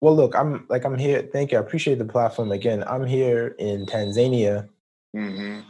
[0.00, 1.28] Well, look, I'm like I'm here.
[1.32, 1.58] Thank you.
[1.58, 2.84] I appreciate the platform again.
[2.86, 4.68] I'm here in Tanzania
[5.16, 5.60] Mm-hmm.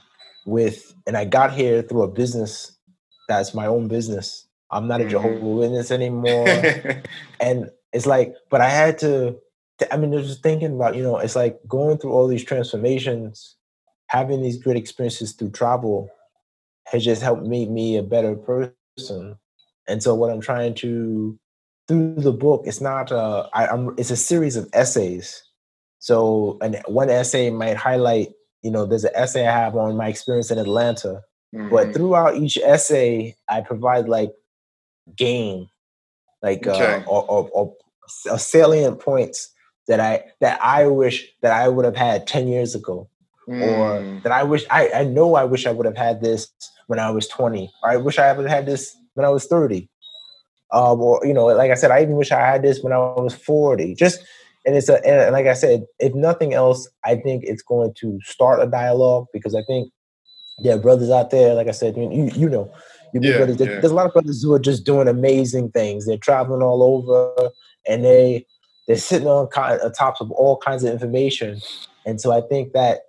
[0.47, 2.73] with, and I got here through a business
[3.29, 4.47] that's my own business.
[4.71, 5.11] I'm not a Mhm.
[5.11, 6.71] Jehovah Witness anymore,
[7.41, 9.39] and it's like, but I had to.
[9.93, 12.45] I mean, I was just thinking about you know, it's like going through all these
[12.45, 13.57] transformations,
[14.09, 16.11] having these great experiences through travel,
[16.87, 19.39] has just helped make me a better person.
[19.89, 21.39] And so, what I'm trying to
[21.91, 25.43] through the book, it's not uh, I, I'm it's a series of essays.
[25.99, 28.29] So, and one essay might highlight,
[28.63, 31.95] you know, there's an essay I have on my experience in Atlanta, but Mhm.
[31.95, 34.33] throughout each essay, I provide like
[35.17, 35.69] game,
[36.43, 36.97] like Okay.
[37.05, 37.75] uh, or, or, or
[38.33, 39.51] s- salient points
[39.89, 43.09] that I that I wish that I would have had ten years ago
[43.49, 44.23] or Mm.
[44.23, 46.53] that I wish I, I know I wish I would have had this
[46.87, 49.47] when I was 20, or I wish I would have had this when I was
[49.47, 49.89] 30.
[50.73, 52.99] Um, or you know, like I said, I even wish I had this when I
[52.99, 53.95] was 40.
[53.95, 54.21] Just
[54.67, 58.19] and it's a and like I said, if nothing else, I think it's going to
[58.23, 59.93] start a dialogue because I think
[60.63, 62.73] there are brothers out there, like I said, you you, you know,
[63.13, 63.67] you Yeah, brothers, yeah.
[63.67, 66.07] there's a lot of brothers who are just doing amazing things.
[66.07, 67.51] They're traveling all over
[67.89, 68.47] and they
[68.87, 71.61] they're sitting on on tops of all kinds of information.
[72.07, 73.01] And so I think that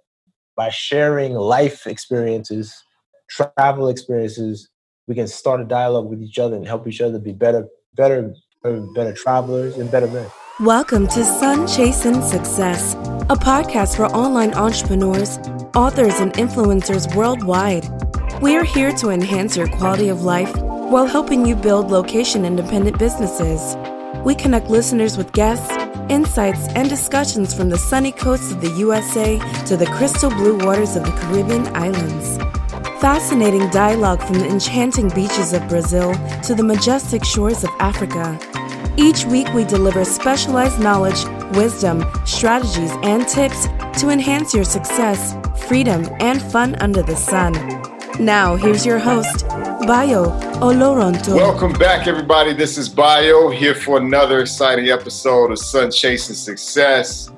[0.55, 2.73] by sharing life experiences,
[3.30, 4.69] travel experiences,
[5.07, 8.33] we can start a dialogue with each other and help each other be better, better,
[8.63, 10.30] better, travelers and better men.
[10.59, 12.94] Welcome to Sun Chasing Success,
[13.27, 15.39] a podcast for online entrepreneurs,
[15.75, 17.88] authors, and influencers worldwide.
[18.41, 22.99] We are here to enhance your quality of life while helping you build location independent
[22.99, 23.75] businesses.
[24.23, 25.72] We connect listeners with guests,
[26.09, 30.95] insights, and discussions from the sunny coasts of the USA to the crystal blue waters
[30.95, 32.38] of the Caribbean islands.
[33.02, 36.13] Fascinating dialogue from the enchanting beaches of Brazil
[36.44, 38.38] to the majestic shores of Africa.
[38.95, 43.66] Each week, we deliver specialized knowledge, wisdom, strategies, and tips
[43.99, 45.35] to enhance your success,
[45.67, 47.53] freedom, and fun under the sun.
[48.23, 49.47] Now, here's your host,
[49.88, 50.25] Bayo
[50.62, 51.35] Oloronto.
[51.35, 52.53] Welcome back, everybody.
[52.53, 57.31] This is Bayo here for another exciting episode of Sun Chasing Success.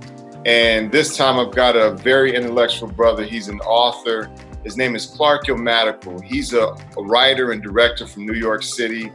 [0.46, 3.24] And this time I've got a very intellectual brother.
[3.24, 4.30] He's an author.
[4.64, 6.20] His name is Clark Ilmatical.
[6.22, 9.12] He's a, a writer and director from New York City.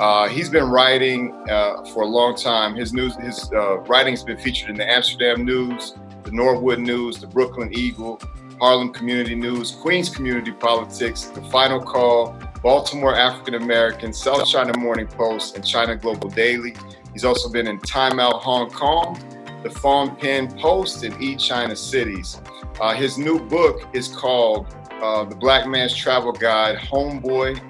[0.00, 2.74] Uh, he's been writing uh, for a long time.
[2.74, 7.26] His news, his uh, writing's been featured in the Amsterdam News, the Norwood News, the
[7.26, 8.20] Brooklyn Eagle,
[8.58, 15.06] Harlem Community News, Queens Community Politics, The Final Call, Baltimore African American, South China Morning
[15.06, 16.74] Post, and China Global Daily.
[17.12, 19.18] He's also been in Time Out Hong Kong,
[19.62, 22.40] the Phnom Penh Post, and E China Cities.
[22.80, 24.66] Uh, his new book is called
[25.02, 27.60] uh, The Black Man's Travel Guide Homeboy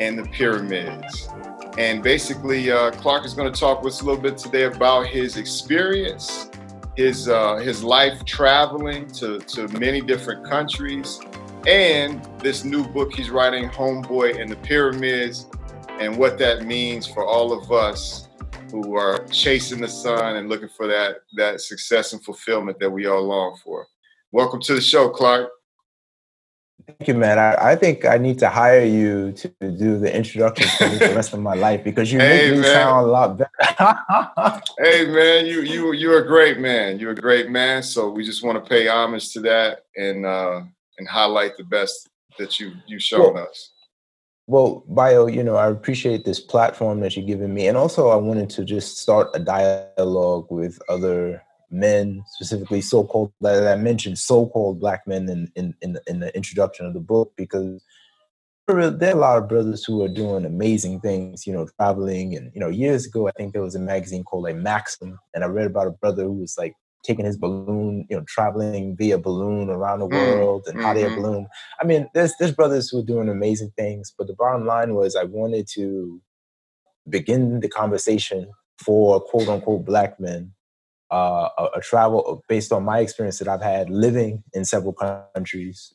[0.00, 1.28] and the Pyramids.
[1.78, 5.06] And basically, uh, Clark is going to talk with us a little bit today about
[5.06, 6.50] his experience,
[6.96, 11.20] his uh, his life traveling to, to many different countries,
[11.66, 15.46] and this new book he's writing, Homeboy and the Pyramids,
[15.98, 18.28] and what that means for all of us
[18.70, 23.06] who are chasing the sun and looking for that that success and fulfillment that we
[23.06, 23.86] all long for.
[24.30, 25.50] Welcome to the show, Clark.
[26.86, 27.38] Thank you, man.
[27.38, 31.32] I, I think I need to hire you to do the introduction for the rest
[31.32, 32.72] of my life because you Hey, make me man.
[32.72, 34.60] sound a lot better.
[34.78, 36.98] Hey man, you you you're a great man.
[36.98, 37.82] You're a great man.
[37.82, 40.62] So we just want to pay homage to that and uh
[40.98, 42.08] and highlight the best
[42.38, 43.70] that you you've shown us.
[44.46, 47.66] Well, Bayo, you know, I appreciate this platform that you're giving me.
[47.68, 51.42] And also, I wanted to just start a dialogue with other
[51.74, 56.02] men, specifically so called, that I mentioned, so called black men in, in, in, the,
[56.06, 57.84] in the introduction of the book, because
[58.66, 62.34] there are a lot of brothers who are doing amazing things, you know, traveling.
[62.36, 65.44] And, you know, years ago, I think there was a magazine called like Maxim, and
[65.44, 66.74] I read about a brother who was like
[67.04, 71.10] taking his balloon, you know, traveling via balloon around the Mm, world and hot air
[71.10, 71.46] balloon.
[71.80, 75.14] I mean, there's there's brothers who are doing amazing things, but the bottom line was
[75.14, 76.20] I wanted to
[77.08, 78.50] begin the conversation
[78.82, 80.52] for quote unquote black men,
[81.10, 85.94] uh, a, a travel based on my experience that I've had living in several countries,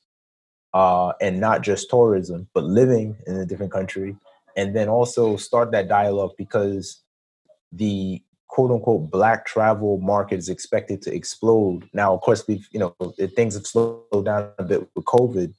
[0.73, 4.15] uh, and not just tourism, but living in a different country,
[4.55, 7.01] and then also start that dialogue because
[7.71, 11.87] the quote unquote black travel market is expected to explode.
[11.93, 12.95] Now, of course, we've you know
[13.35, 15.53] things have slowed down a bit with COVID,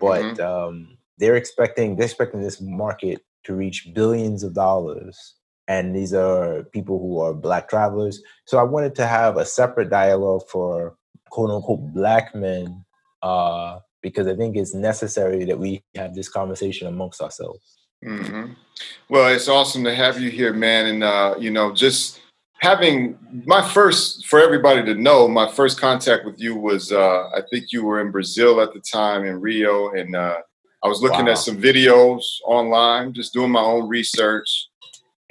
[0.00, 0.40] but Mhm.
[0.40, 5.34] um, they're expecting they're expecting this market to reach billions of dollars.
[5.68, 8.22] And these are people who are black travelers.
[8.46, 10.96] So I wanted to have a separate dialogue for
[11.30, 12.84] quote unquote black men
[13.22, 17.78] uh, because I think it's necessary that we have this conversation amongst ourselves.
[18.04, 18.52] hmm
[19.08, 20.86] Well, it's awesome to have you here, man.
[20.86, 22.20] And uh, you know, just
[22.58, 27.42] having my first for everybody to know, my first contact with you was uh, I
[27.50, 30.38] think you were in Brazil at the time in Rio, and uh,
[30.82, 31.32] I was looking wow.
[31.32, 34.68] at some videos online, just doing my own research.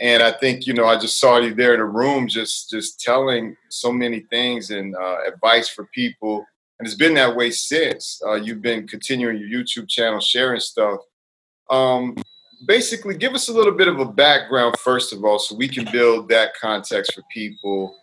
[0.01, 2.99] And I think you know I just saw you there in a room, just just
[2.99, 6.45] telling so many things and uh, advice for people,
[6.79, 8.19] and it's been that way since.
[8.25, 11.01] Uh, you've been continuing your YouTube channel, sharing stuff.
[11.69, 12.17] Um,
[12.65, 15.87] basically give us a little bit of a background first of all so we can
[15.91, 17.95] build that context for people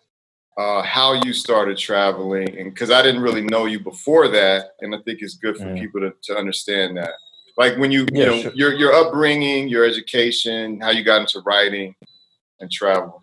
[0.57, 4.95] uh, how you started traveling and because i didn't really know you before that and
[4.95, 5.79] i think it's good for mm.
[5.79, 7.13] people to, to understand that
[7.59, 8.53] like when you yeah, you know sure.
[8.55, 11.95] your your upbringing your education how you got into writing
[12.61, 13.23] and travel.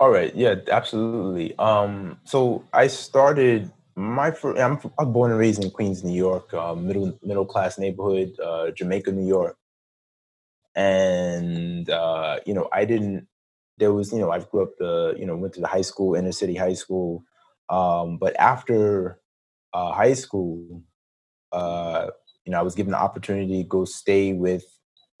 [0.00, 0.34] All right.
[0.34, 1.56] Yeah absolutely.
[1.58, 6.54] Um so i started my first, I'm, I'm born and raised in Queens, New York,
[6.54, 9.56] uh, middle middle class neighborhood, uh, Jamaica, New York.
[10.74, 13.28] And uh, you know i didn't
[13.78, 16.14] there was you know i grew up the you know went to the high school
[16.14, 17.22] inner city high school.
[17.68, 19.20] Um, but after
[19.72, 20.82] uh, high school
[21.52, 22.08] uh,
[22.44, 24.64] you know i was given the opportunity to go stay with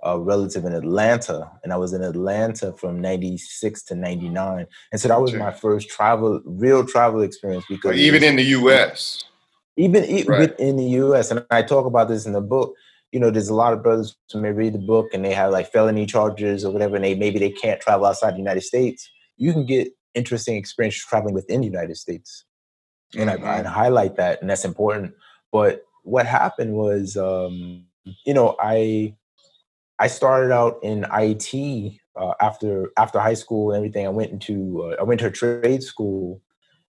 [0.02, 5.08] a relative in atlanta and i was in atlanta from 96 to 99 and so
[5.08, 9.24] that was my first travel real travel experience because even in the us
[9.76, 10.58] even right.
[10.58, 12.74] in the us and i talk about this in the book
[13.12, 15.50] you know, there's a lot of brothers who may read the book and they have
[15.50, 19.10] like felony charges or whatever, and they maybe they can't travel outside the United States.
[19.36, 22.44] You can get interesting experience traveling within the United States,
[23.16, 23.44] and mm-hmm.
[23.44, 25.14] I, I, highlight that, and that's important.
[25.50, 27.84] But what happened was, um,
[28.24, 29.14] you know, I
[29.98, 34.06] I started out in IT uh, after after high school and everything.
[34.06, 36.40] I went into uh, I went to a trade school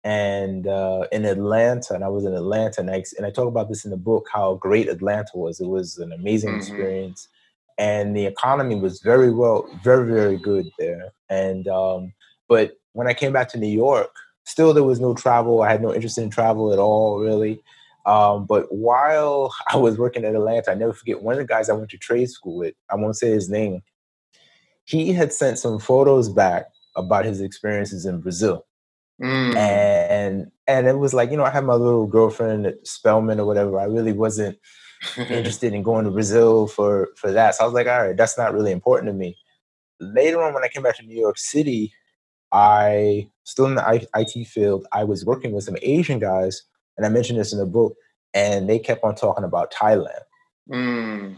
[0.04, 3.68] and uh, in Atlanta, and I was in Atlanta, and I, and I talk about
[3.68, 5.60] this in the book how great Atlanta was.
[5.60, 6.60] It was an amazing mm-hmm.
[6.60, 7.28] experience,
[7.78, 11.12] and the economy was very well, very very good there.
[11.30, 12.14] And um,
[12.48, 14.12] but when I came back to New York,
[14.46, 15.62] still there was no travel.
[15.62, 17.62] I had no interest in travel at all, really.
[18.06, 21.70] Um, but while I was working at Atlanta, I never forget one of the guys
[21.70, 22.76] I went to trade school with.
[22.90, 23.82] I won't say his name.
[24.86, 26.66] He had sent some photos back
[26.96, 28.66] about his experiences in Brazil
[29.22, 29.56] Mm.
[29.56, 33.46] And and it was like, you know, I had my little girlfriend at Spelman or
[33.46, 33.80] whatever.
[33.80, 34.58] I really wasn't
[35.18, 37.56] interested in going to Brazil for for that.
[37.56, 39.38] So I was like, all right, that's not really important to me.
[40.00, 41.94] Later on, when I came back to New York City,
[42.52, 44.88] I still in the IT field.
[44.94, 46.64] I was working with some Asian guys,
[47.00, 47.96] and I mentioned this in the book,
[48.34, 50.22] and they kept on talking about Thailand.
[50.70, 51.36] Mm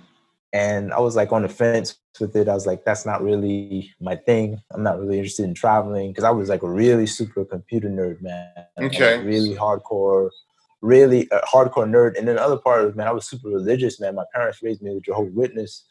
[0.53, 2.49] and I was like on the fence with it.
[2.49, 4.61] I was like, that's not really my thing.
[4.71, 8.21] I'm not really interested in traveling because I was like a really super computer nerd,
[8.21, 8.51] man.
[8.81, 9.17] Okay.
[9.17, 10.29] Like really hardcore,
[10.81, 12.17] really hardcore nerd.
[12.17, 14.15] And then the other part of man, I was super religious, man.
[14.15, 15.85] My parents raised me with Jehovah's Witness,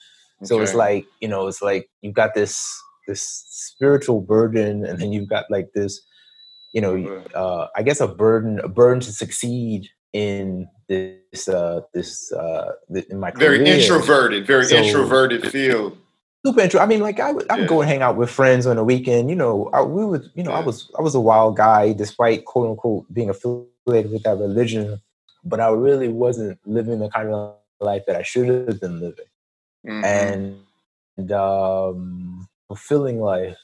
[0.44, 0.64] so okay.
[0.64, 2.62] it's like you know, it's like you've got this
[3.08, 6.02] this spiritual burden, and then you've got like this,
[6.72, 12.32] you know, uh, I guess a burden, a burden to succeed in this uh this
[12.32, 12.72] uh
[13.10, 13.76] in my very career.
[13.76, 15.96] introverted very so, introverted field
[16.44, 17.68] super intro i mean like i would i would yeah.
[17.68, 20.42] go and hang out with friends on the weekend you know I, we would you
[20.42, 20.58] know yeah.
[20.58, 25.00] i was i was a wild guy despite quote unquote being affiliated with that religion
[25.44, 29.26] but i really wasn't living the kind of life that i should have been living
[29.86, 30.04] mm-hmm.
[30.04, 30.58] and,
[31.16, 33.56] and um fulfilling life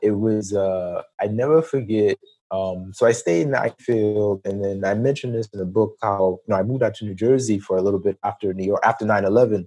[0.00, 2.16] it was uh i never forget
[2.50, 5.96] um, so I stayed in the field, and then I mentioned this in the book
[6.00, 8.64] how you know I moved out to New Jersey for a little bit after New
[8.64, 9.66] York after 9-11.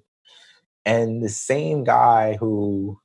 [0.86, 3.00] and the same guy who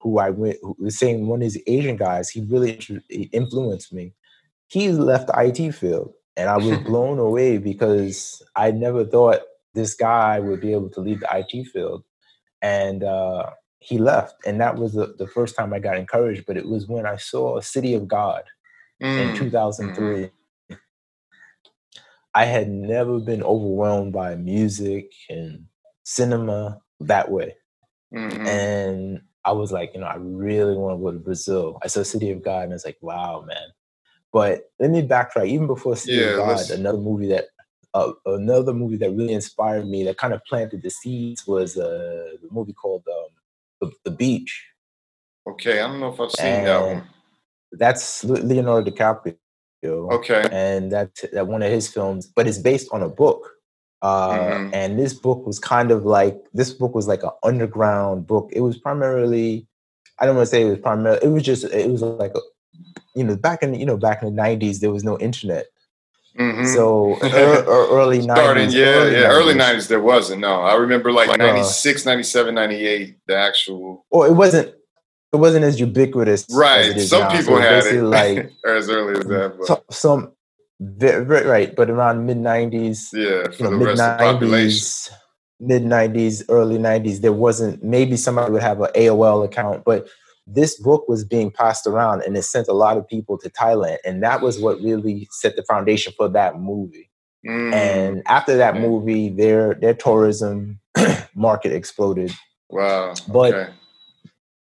[0.00, 2.80] who I went who, the same one of these Asian guys he really
[3.32, 4.14] influenced me.
[4.68, 9.40] He left the IT field, and I was blown away because I never thought
[9.74, 12.02] this guy would be able to leave the IT field,
[12.62, 16.44] and uh, he left, and that was the, the first time I got encouraged.
[16.46, 18.42] But it was when I saw City of God
[19.02, 19.30] mm.
[19.30, 20.04] in 2003.
[20.04, 20.74] Mm-hmm.
[22.34, 25.64] I had never been overwhelmed by music and
[26.04, 27.54] cinema that way.
[28.14, 28.46] Mm-hmm.
[28.46, 31.78] And I was like, you know, I really want to go to Brazil.
[31.82, 33.68] I saw City of God and I was like, wow, man.
[34.32, 35.48] But let me backtrack.
[35.48, 36.70] Even before City yeah, of God, let's...
[36.70, 37.46] another movie that
[37.94, 42.34] uh, another movie that really inspired me, that kind of planted the seeds, was uh,
[42.42, 43.28] the movie called um,
[43.80, 44.66] the, the Beach.
[45.48, 47.08] Okay, I don't know if I've seen and, that one
[47.72, 49.36] that's Leonardo DiCaprio.
[49.84, 50.48] Okay.
[50.50, 53.48] And that's that one of his films, but it's based on a book.
[54.02, 54.74] Uh, mm-hmm.
[54.74, 58.50] And this book was kind of like this book was like an underground book.
[58.52, 59.66] It was primarily,
[60.18, 61.20] I don't want to say it was primarily.
[61.22, 62.40] It was just it was like a,
[63.14, 65.66] you know back in you know back in the nineties there was no internet.
[66.38, 66.66] Mm-hmm.
[66.66, 68.22] So early 90s.
[68.22, 69.22] Starting, yeah, early yeah.
[69.22, 69.30] 90s.
[69.30, 70.40] Early 90s, there wasn't.
[70.40, 74.06] No, I remember like, like 96, uh, 97, 98, the actual.
[74.10, 74.74] Or it wasn't
[75.32, 76.46] it wasn't as ubiquitous.
[76.50, 76.98] Right.
[77.00, 77.30] Some now.
[77.30, 79.58] people so had it like as early as that.
[79.66, 79.94] But.
[79.94, 80.32] Some
[80.80, 83.10] very, right, but around mid nineties.
[83.12, 85.14] Yeah, for you know, the rest of the population.
[85.58, 90.06] Mid nineties, early nineties, there wasn't maybe somebody would have an AOL account, but
[90.46, 93.98] this book was being passed around and it sent a lot of people to Thailand.
[94.04, 97.10] And that was what really set the foundation for that movie.
[97.46, 97.72] Mm.
[97.74, 100.80] And after that movie, their their tourism
[101.34, 102.32] market exploded.
[102.70, 103.14] Wow.
[103.28, 103.72] But okay.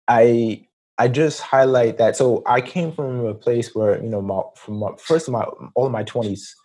[0.08, 0.66] I
[0.98, 2.16] I just highlight that.
[2.16, 5.44] So I came from a place where you know, my, from my, first of my
[5.76, 6.56] all of my twenties,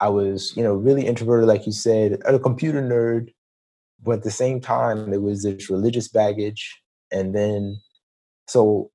[0.00, 3.32] I was you know really introverted, like you said, a computer nerd.
[4.02, 6.80] But at the same time, there was this religious baggage,
[7.10, 7.80] and then
[8.46, 8.90] so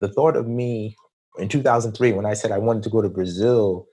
[0.00, 0.96] the thought of me
[1.38, 3.86] in 2003 when I said I wanted to go to Brazil,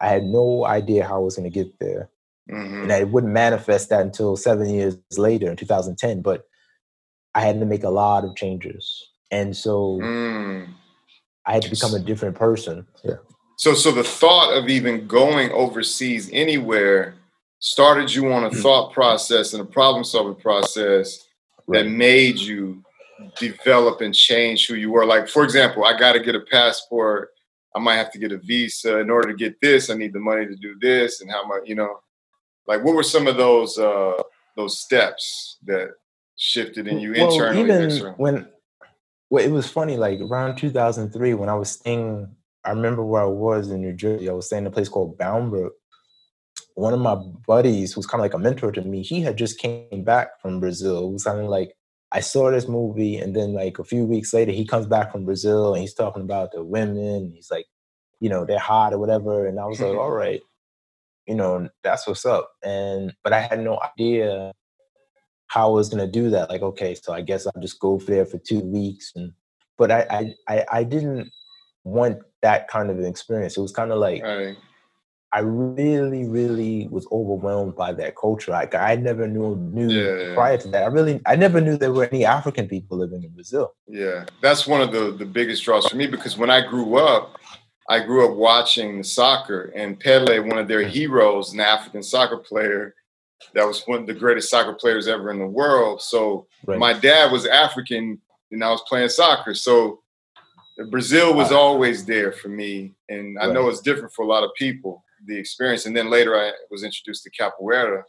[0.00, 2.10] I had no idea how I was going to get there.
[2.50, 2.82] Mm-hmm.
[2.82, 6.22] And I wouldn't manifest that until seven years later in 2010.
[6.22, 6.44] But
[7.34, 9.10] I had to make a lot of changes.
[9.30, 10.66] And so mm.
[11.46, 12.86] I had to become a different person.
[13.04, 13.16] Yeah.
[13.56, 17.14] So so the thought of even going overseas anywhere
[17.60, 18.62] started you on a mm.
[18.62, 21.26] thought process and a problem solving process
[21.66, 21.84] right.
[21.84, 22.82] that made you
[23.38, 25.06] develop and change who you were.
[25.06, 27.30] Like, for example, I got to get a passport.
[27.74, 28.98] I might have to get a visa.
[28.98, 31.20] In order to get this, I need the money to do this.
[31.20, 32.00] And how much, you know,
[32.66, 34.22] like what were some of those uh
[34.56, 35.92] those steps that
[36.36, 37.62] shifted in you well, internally?
[37.62, 38.48] Even when
[39.30, 42.34] well, it was funny, like around 2003, when I was staying,
[42.64, 44.28] I remember where I was in New Jersey.
[44.28, 45.54] I was staying in a place called Bound
[46.74, 49.58] One of my buddies, who's kind of like a mentor to me, he had just
[49.58, 51.08] came back from Brazil.
[51.08, 51.74] It was of like
[52.10, 55.24] I saw this movie, and then like a few weeks later, he comes back from
[55.24, 57.32] Brazil and he's talking about the women.
[57.34, 57.66] He's like,
[58.20, 59.46] you know, they're hot or whatever.
[59.46, 60.00] And I was like, mm-hmm.
[60.00, 60.40] all right,
[61.26, 62.50] you know, that's what's up.
[62.64, 64.52] And but I had no idea
[65.48, 66.48] how I was gonna do that.
[66.48, 69.12] Like, okay, so I guess I'll just go there for two weeks.
[69.14, 69.32] And
[69.76, 71.30] but I I I, I didn't
[71.84, 73.56] want that kind of an experience.
[73.56, 74.56] It was kind of like right.
[75.32, 78.50] I really, really was overwhelmed by that culture.
[78.50, 80.84] Like I never knew knew yeah, prior to that.
[80.84, 83.74] I really I never knew there were any African people living in Brazil.
[83.86, 84.24] Yeah.
[84.40, 87.36] That's one of the, the biggest draws for me because when I grew up,
[87.90, 92.94] I grew up watching soccer and Pele, one of their heroes, an African soccer player,
[93.54, 96.00] that was one of the greatest soccer players ever in the world.
[96.00, 96.78] So right.
[96.78, 98.20] my dad was African
[98.50, 99.54] and I was playing soccer.
[99.54, 100.00] So
[100.90, 102.94] Brazil was always there for me.
[103.10, 103.54] And I right.
[103.54, 105.86] know it's different for a lot of people the experience.
[105.86, 108.02] And then later I was introduced to capoeira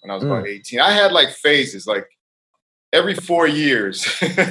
[0.00, 0.26] when I was mm.
[0.26, 0.80] about 18.
[0.80, 2.06] I had like phases, like
[2.92, 4.06] every four years.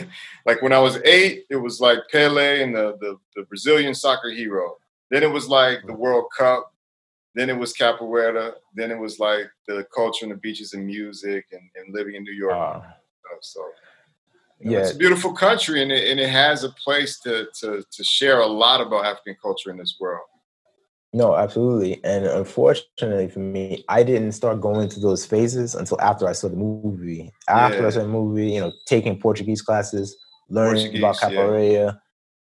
[0.46, 4.30] like when I was eight, it was like Pele and the, the, the Brazilian soccer
[4.30, 4.75] hero.
[5.10, 6.74] Then it was like the World Cup.
[7.36, 8.53] Then it was capoeira.
[8.75, 12.24] Then it was like the culture and the beaches and music and, and living in
[12.24, 12.56] New York.
[12.56, 12.82] Uh,
[13.41, 13.62] so
[14.60, 14.84] you know, yeah.
[14.84, 18.41] it's a beautiful country and it, and it has a place to, to, to share
[18.41, 20.25] a lot about African culture in this world.
[21.13, 22.01] No, absolutely.
[22.03, 26.48] And unfortunately for me, I didn't start going to those phases until after I saw
[26.48, 27.32] the movie.
[27.50, 27.88] After yeah.
[27.88, 30.15] I saw the movie, you know, taking Portuguese classes,
[30.50, 31.74] learning Portuguese, about capoeira.
[31.74, 31.91] Yeah.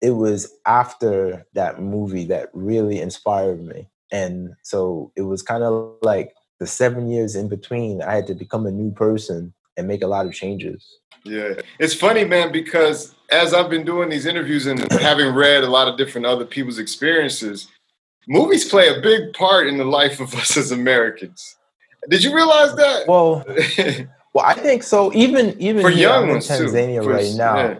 [0.01, 3.87] It was after that movie that really inspired me.
[4.11, 8.35] And so it was kind of like the seven years in between, I had to
[8.35, 10.99] become a new person and make a lot of changes.
[11.23, 11.53] Yeah.
[11.79, 15.87] It's funny, man, because as I've been doing these interviews and having read a lot
[15.87, 17.67] of different other people's experiences,
[18.27, 21.57] movies play a big part in the life of us as Americans.
[22.09, 23.07] Did you realize that?
[23.07, 23.45] Well,
[24.33, 25.13] well, I think so.
[25.13, 27.09] Even even for young ones Tanzania too.
[27.09, 27.55] right now.
[27.55, 27.79] Yeah.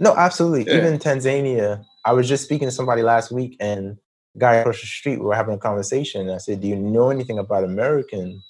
[0.00, 0.64] No, absolutely.
[0.72, 0.78] Yeah.
[0.78, 1.84] Even Tanzania.
[2.04, 3.96] I was just speaking to somebody last week, and
[4.38, 6.22] guy across the street we were having a conversation.
[6.22, 8.42] and I said, "Do you know anything about Americans?"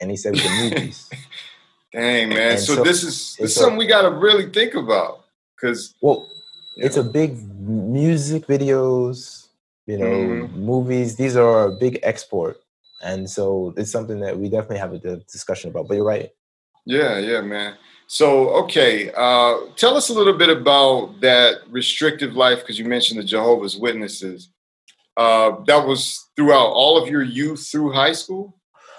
[0.00, 1.08] And he said, "The movies."
[1.92, 2.58] Dang man!
[2.58, 5.24] So, so, this is this is something we got to really think about
[5.54, 6.28] because well,
[6.76, 7.02] it's know.
[7.02, 9.45] a big music videos
[9.86, 10.60] you know, mm-hmm.
[10.60, 12.58] movies, these are a big export.
[13.02, 15.88] And so it's something that we definitely have a discussion about.
[15.88, 16.30] But you're right.
[16.84, 17.76] Yeah, yeah, man.
[18.08, 23.18] So, okay, uh, tell us a little bit about that restrictive life because you mentioned
[23.18, 24.50] the Jehovah's Witnesses.
[25.16, 28.56] Uh, that was throughout all of your youth through high school.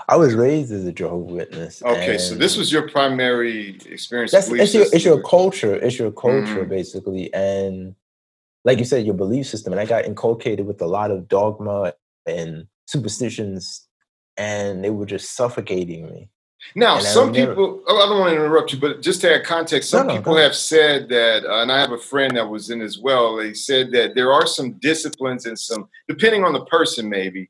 [0.09, 1.83] I was raised as a Jehovah's Witness.
[1.83, 4.31] Okay, so this was your primary experience.
[4.31, 5.75] That's it's your, it's your culture.
[5.75, 6.69] It's your culture, mm-hmm.
[6.69, 7.95] basically, and
[8.67, 9.71] like you said, your belief system.
[9.71, 11.93] And I got inculcated with a lot of dogma
[12.25, 13.87] and superstitions,
[14.35, 16.29] and they were just suffocating me.
[16.75, 19.89] Now, some people, oh, I don't want to interrupt you, but just to add context,
[19.89, 22.69] some no, no, people have said that, uh, and I have a friend that was
[22.69, 23.37] in as well.
[23.37, 27.49] They said that there are some disciplines and some, depending on the person, maybe.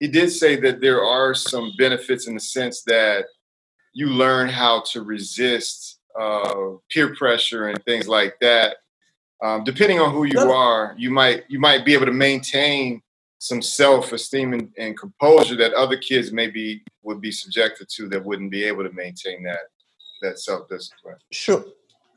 [0.00, 3.26] He did say that there are some benefits in the sense that
[3.92, 8.76] you learn how to resist uh, peer pressure and things like that.
[9.44, 13.02] Um, depending on who you are, you might you might be able to maintain
[13.38, 18.24] some self esteem and, and composure that other kids maybe would be subjected to that
[18.24, 19.64] wouldn't be able to maintain that
[20.22, 21.16] that self discipline.
[21.30, 21.62] Sure,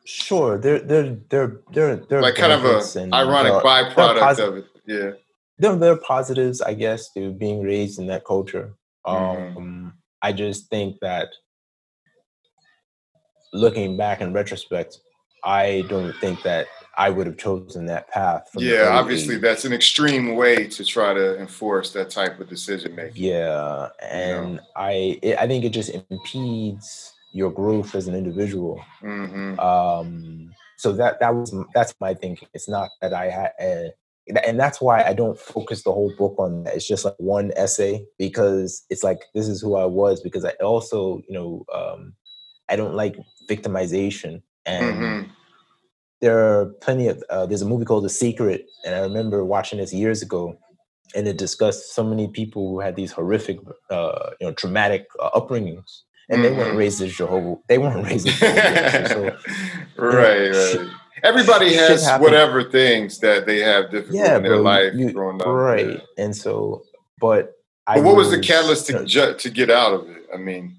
[0.05, 0.57] sure.
[0.57, 1.03] There, there.
[1.43, 4.47] are they're, they're Like kind of a and ironic there are- there are byproduct posi-
[4.47, 4.65] of it.
[4.85, 5.11] Yeah.
[5.59, 8.73] there, there are positives, I guess, to being raised in that culture.
[9.03, 11.27] Um, I just think that
[13.53, 14.99] looking back in retrospect,
[15.43, 16.67] I don't think that
[16.97, 18.49] I would have chosen that path.
[18.57, 19.41] Yeah, obviously age.
[19.41, 23.23] that's an extreme way to try to enforce that type of decision making.
[23.23, 28.83] Yeah, and I, it, I think it just impedes your growth as an individual.
[29.01, 33.89] hmm um so that that was that's my thinking it's not that i had uh,
[34.45, 37.51] and that's why i don't focus the whole book on that it's just like one
[37.55, 42.13] essay because it's like this is who i was because i also you know um
[42.69, 43.17] i don't like
[43.49, 45.31] victimization and hmm
[46.21, 49.79] there are plenty of uh, there's a movie called the secret and i remember watching
[49.79, 50.57] this years ago
[51.15, 53.57] and it discussed so many people who had these horrific
[53.89, 56.77] uh you know traumatic uh, upbringings and they weren't Mhm.
[56.77, 59.23] raised as jehovah they weren't raised as jehovah so
[59.97, 60.89] right, shit- right.
[61.23, 65.41] Everybody has whatever things that they have difficult yeah, in their bro, life you- growing
[65.41, 65.47] up.
[65.47, 65.87] right?
[65.93, 66.23] yeah.
[66.23, 66.83] And so,
[67.19, 67.53] but
[67.87, 70.07] I But what was the was, catalyst you to know, ju- to get out of
[70.11, 70.23] it?
[70.31, 70.77] I mean,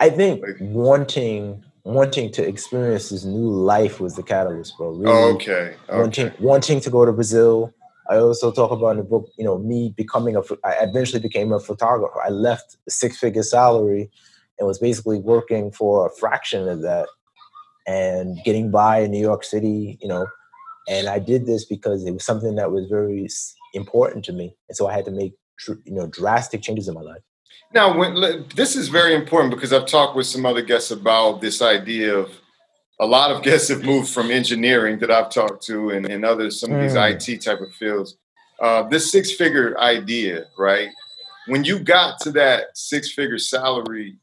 [0.00, 4.90] I think like- wanting wanting to experience this new life was the catalyst, bro.
[4.90, 6.36] Really, oh, okay, wanting okay.
[6.38, 7.72] wanting to go to Brazil.
[8.10, 10.42] I also talk about in the book, you know, me becoming a.
[10.64, 12.20] I eventually became a photographer.
[12.22, 14.10] I left a six figure salary
[14.58, 17.08] and was basically working for a fraction of that
[17.86, 20.26] and getting by in New York City, you know.
[20.88, 23.26] And I did this because it was something that was very
[23.72, 25.32] important to me, and so I had to make,
[25.66, 27.22] you know, drastic changes in my life.
[27.74, 31.60] Now, when, this is very important because I've talked with some other guests about this
[31.60, 32.30] idea of
[33.00, 36.60] a lot of guests have moved from engineering that I've talked to and, and others,
[36.60, 37.12] some of these Mm.
[37.34, 38.16] IT type of fields.
[38.60, 40.88] Uh, this six figure idea, right?
[41.46, 44.16] When you got to that six figure salary,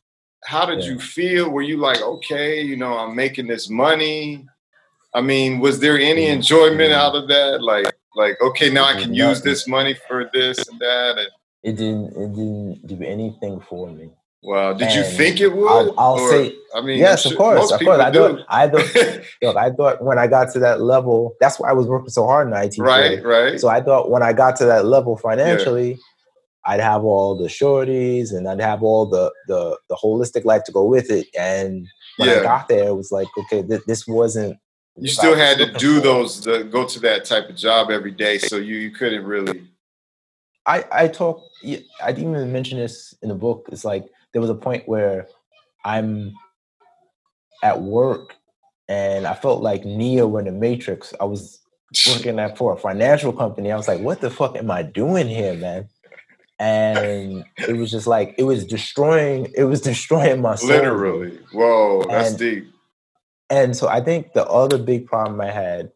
[0.43, 0.91] how did Yeah.
[0.91, 1.49] you feel?
[1.49, 4.45] Were you like, okay, you know, I'm making this money?
[5.13, 6.33] I mean, was there any Mm.
[6.33, 6.95] enjoyment Mm.
[6.95, 7.61] out of that?
[7.61, 11.17] Like, like, okay, now I can use this money for this and that.
[11.19, 11.29] And
[11.65, 12.07] It didn't.
[12.23, 14.09] It didn't do anything for me.
[14.43, 15.67] Wow, did you think it would?
[15.71, 17.99] I'll, I'll Or- say I mean, yes, of course, of course.
[17.99, 18.19] I do.
[18.19, 21.73] thought, I thought, look, I thought when I got to that level, that's why I
[21.73, 22.75] was working so hard in IT.
[22.77, 23.59] right, right.
[23.59, 25.97] So I thought when I got to that level financially,
[26.67, 30.71] I'd have all the shorties and I'd have all the the the holistic life to
[30.71, 31.25] go with it.
[31.35, 32.41] And when Yeah.
[32.41, 34.57] I got there, it was like, okay, th- this wasn't.
[34.97, 36.01] you still had to do for.
[36.03, 39.63] those, the, go to that type of job every day, so you, you couldn't really.
[40.67, 41.41] I I talk.
[41.61, 43.67] yeah, I didn't even mention this in the book.
[43.71, 45.27] It's like there was a point where
[45.83, 46.33] I'm
[47.63, 48.35] at work
[48.87, 51.13] and I felt like Neo in the Matrix.
[51.19, 51.59] I was
[52.07, 53.71] working at for a financial company.
[53.71, 55.87] I was like, what the fuck am I doing here, man?
[56.59, 59.51] And it was just like it was destroying.
[59.55, 60.69] It was destroying my soul.
[60.69, 62.71] Literally, whoa, that's And- deep.
[63.51, 65.91] And so I think the other big problem I had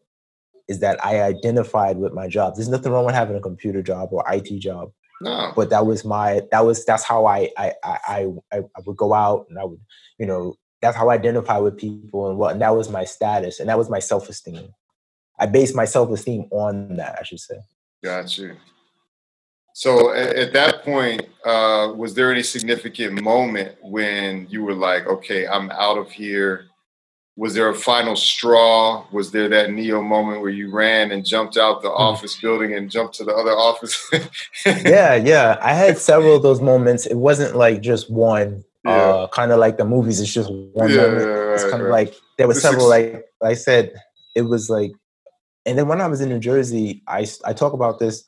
[0.70, 2.54] is that I identified with my job.
[2.54, 6.04] There's nothing wrong with having a computer job or IT job, No, but that was
[6.04, 9.64] my that was that's how I I I I, I would go out and I
[9.64, 9.80] would
[10.18, 13.58] you know that's how I identify with people and what and that was my status
[13.58, 14.72] and that was my self esteem.
[15.40, 17.18] I based my self esteem on that.
[17.18, 17.56] I should say.
[18.04, 18.56] got you.
[19.74, 25.06] So at, at that point, uh, was there any significant moment when you were like,
[25.06, 26.69] okay, I'm out of here?
[27.40, 29.02] Was there a final straw?
[29.12, 32.90] Was there that Neo moment where you ran and jumped out the office building and
[32.90, 33.96] jumped to the other office?
[34.66, 35.56] yeah, yeah.
[35.62, 37.06] I had several of those moments.
[37.06, 38.62] It wasn't like just one.
[38.84, 38.92] Yeah.
[38.92, 40.20] Uh, kind of like the movies.
[40.20, 41.20] It's just one Yeah, moment.
[41.22, 42.08] yeah, it's kind of right.
[42.08, 42.88] like there were several.
[42.90, 43.94] like I said,
[44.36, 44.92] it was like,
[45.64, 48.22] and then when I was in New Jersey, I I talk about this.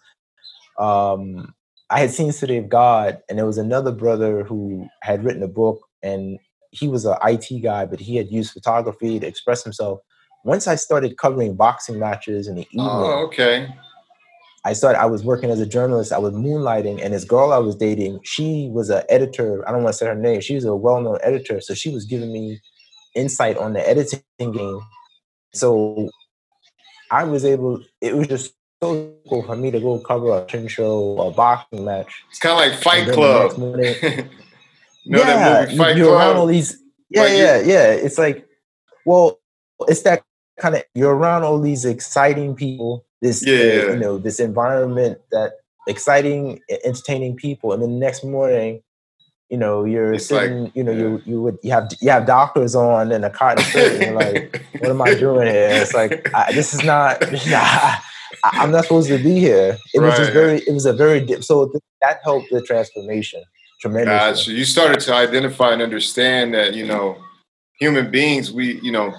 [0.78, 1.52] Um,
[1.90, 5.48] I had seen City of God, and there was another brother who had written a
[5.48, 6.38] book, and
[6.72, 10.00] he was an IT guy, but he had used photography to express himself.
[10.44, 13.74] Once I started covering boxing matches in the oh, evening, oh, okay.
[14.64, 15.00] I started.
[15.00, 16.12] I was working as a journalist.
[16.12, 19.68] I was moonlighting, and this girl I was dating, she was an editor.
[19.68, 20.40] I don't want to say her name.
[20.40, 22.60] She was a well-known editor, so she was giving me
[23.14, 24.80] insight on the editing game.
[25.52, 26.08] So
[27.10, 27.82] I was able.
[28.00, 31.84] It was just so cool for me to go cover a action show, a boxing
[31.84, 32.24] match.
[32.30, 34.28] It's kind of like Fight And then the Club.
[35.04, 36.78] you know yeah, that movie Fight you're around all these.
[37.10, 37.86] Yeah, Like yeah, yeah.
[37.92, 38.46] It's like,
[39.06, 39.38] well,
[39.88, 40.22] it's that
[40.60, 40.82] kind of.
[40.94, 43.04] You're around all these exciting people.
[43.20, 45.52] This, Yeah, uh, you know, this environment that
[45.88, 48.82] exciting, entertaining people, and then the next morning,
[49.48, 50.98] you know, you're It's sitting, like- you know, yeah.
[51.02, 54.14] you you would you have you have Dockers on and a cotton shirt, and you're
[54.14, 55.68] like, what am I doing here?
[55.70, 57.20] It's like I, this is not.
[57.48, 58.00] Not
[58.44, 59.76] I, I'm not supposed to be here.
[59.94, 60.58] It was just very.
[60.66, 61.44] It was a very dip.
[61.44, 63.42] So th- that helped the transformation
[63.82, 64.06] tremendously.
[64.06, 64.52] Gotcha.
[64.52, 67.18] You started to identify and understand that, you know,
[67.78, 69.12] human beings, we, you know,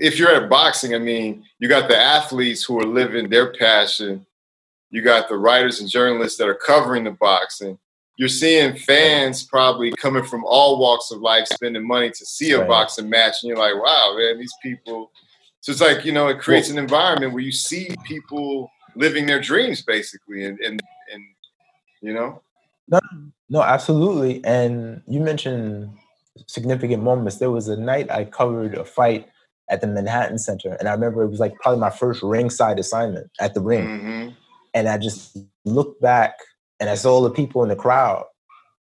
[0.00, 4.26] if you're at boxing, I mean, you got the athletes who are living their passion.
[4.90, 7.78] You got the writers and journalists that are covering the boxing.
[8.16, 12.60] You're seeing fans probably coming from all walks of life spending money to see a
[12.60, 12.68] Right.
[12.68, 13.36] boxing match.
[13.42, 15.10] And you're like, wow, man, these people.
[15.60, 19.40] So it's like, you know, it creates an environment where you see people living their
[19.40, 20.44] dreams basically.
[20.44, 20.80] And, and,
[21.12, 21.22] and
[22.00, 22.42] you know,
[22.88, 23.00] No,
[23.60, 24.42] absolutely.
[24.44, 25.90] And you mentioned
[26.46, 27.38] significant moments.
[27.38, 29.26] There was a night I covered a fight
[29.68, 33.30] at the Manhattan Center, and I remember it was like probably my first ringside assignment
[33.40, 33.86] at the ring.
[33.86, 34.36] Mhm.
[34.74, 36.34] And I just looked back
[36.80, 38.24] and I saw all the people in the crowd,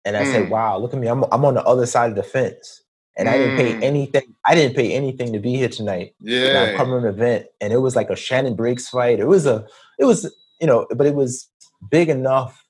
[0.05, 0.51] and I said, Mm.
[0.51, 1.09] "Wow, look at me!
[1.09, 2.83] I'm I'm on the other side of the fence."
[3.17, 3.83] And I didn't pay Mm.
[3.83, 4.35] anything.
[4.47, 6.15] I didn't pay anything to be here tonight.
[6.21, 6.77] And I'm yeah.
[6.77, 9.21] covering an event, and it was like a Shannon Briggs fight.
[9.21, 9.67] It was a,
[9.99, 11.49] it was you know, but it was
[11.91, 12.65] big enough.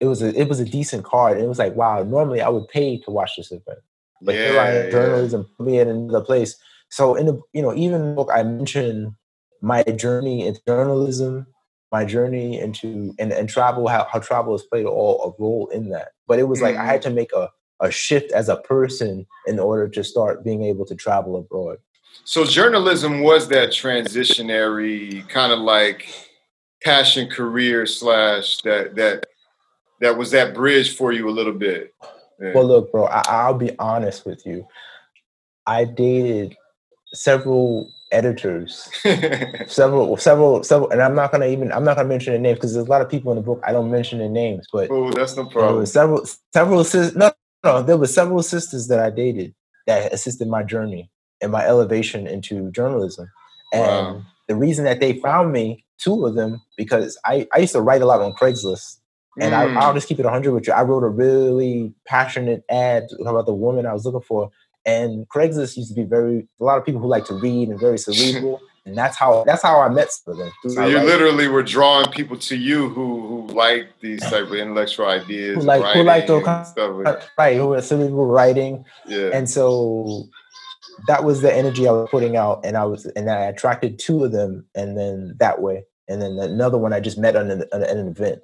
[0.00, 1.36] It was a, it was a decent card.
[1.36, 2.02] And it was like, wow.
[2.02, 3.80] Normally, I would pay to watch this event,
[4.22, 6.56] but here I am, journalism, put me in another place.
[6.90, 9.14] So in the, you know, even book, I mentioned
[9.60, 11.46] my journey into journalism,
[11.90, 15.90] my journey into and, and travel, how, how travel has played all a role in
[15.90, 16.12] that.
[16.26, 17.10] But it was like I had Mm-hmm.
[17.10, 20.94] to make a a shift as a person in order to start being able to
[20.94, 21.78] travel abroad.
[22.24, 26.08] So journalism was that transitionary kind of like
[26.82, 29.26] passion career slash that that
[30.00, 31.94] that was that bridge for you a little bit.
[32.40, 32.52] Yeah.
[32.54, 34.66] Well, look, bro, I, I'll be honest with you.
[35.66, 36.56] I dated
[37.12, 38.88] several editors,
[39.66, 42.74] several, several, several, and I'm not gonna even I'm not gonna mention their names because
[42.74, 45.10] there's a lot of people in the book I don't mention their names, but oh,
[45.10, 45.76] that's no there problem.
[45.76, 47.32] were several, several sis- no,
[47.64, 49.54] no, there were several sisters that I dated
[49.86, 53.28] that assisted my journey and my elevation into journalism.
[53.72, 54.22] And Wow.
[54.48, 58.02] the reason that they found me, two of them, because I, I used to write
[58.02, 58.98] a lot on Craigslist.
[59.40, 59.76] And Mm.
[59.76, 60.72] I, I'll just keep it 100 with you.
[60.72, 64.50] I wrote a really passionate ad about the woman I was looking for.
[64.86, 67.78] And Craigslist used to be very, a lot of people who like to read and
[67.78, 68.60] very cerebral.
[68.86, 70.50] and that's how that's how I met some of them.
[70.68, 71.06] So you writing.
[71.06, 75.62] literally were drawing people to you who who like these type of intellectual ideas, Who
[75.62, 77.04] like- who like writing kind.
[77.04, 78.84] Like, right, who were cerebral writing.
[79.06, 79.30] yeah.
[79.34, 80.24] And so
[81.06, 82.64] that was the energy I was putting out.
[82.64, 84.64] And I was, and I attracted two of them.
[84.74, 85.84] And then that way.
[86.08, 88.40] And then another one I just met on an, on an event.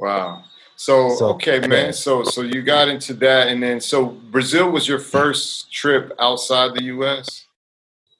[0.00, 0.44] Wow.
[0.76, 1.92] So, So, okay, man.
[1.92, 6.74] So so you got into that, and then so Brazil was your first trip outside
[6.74, 7.44] the U.S.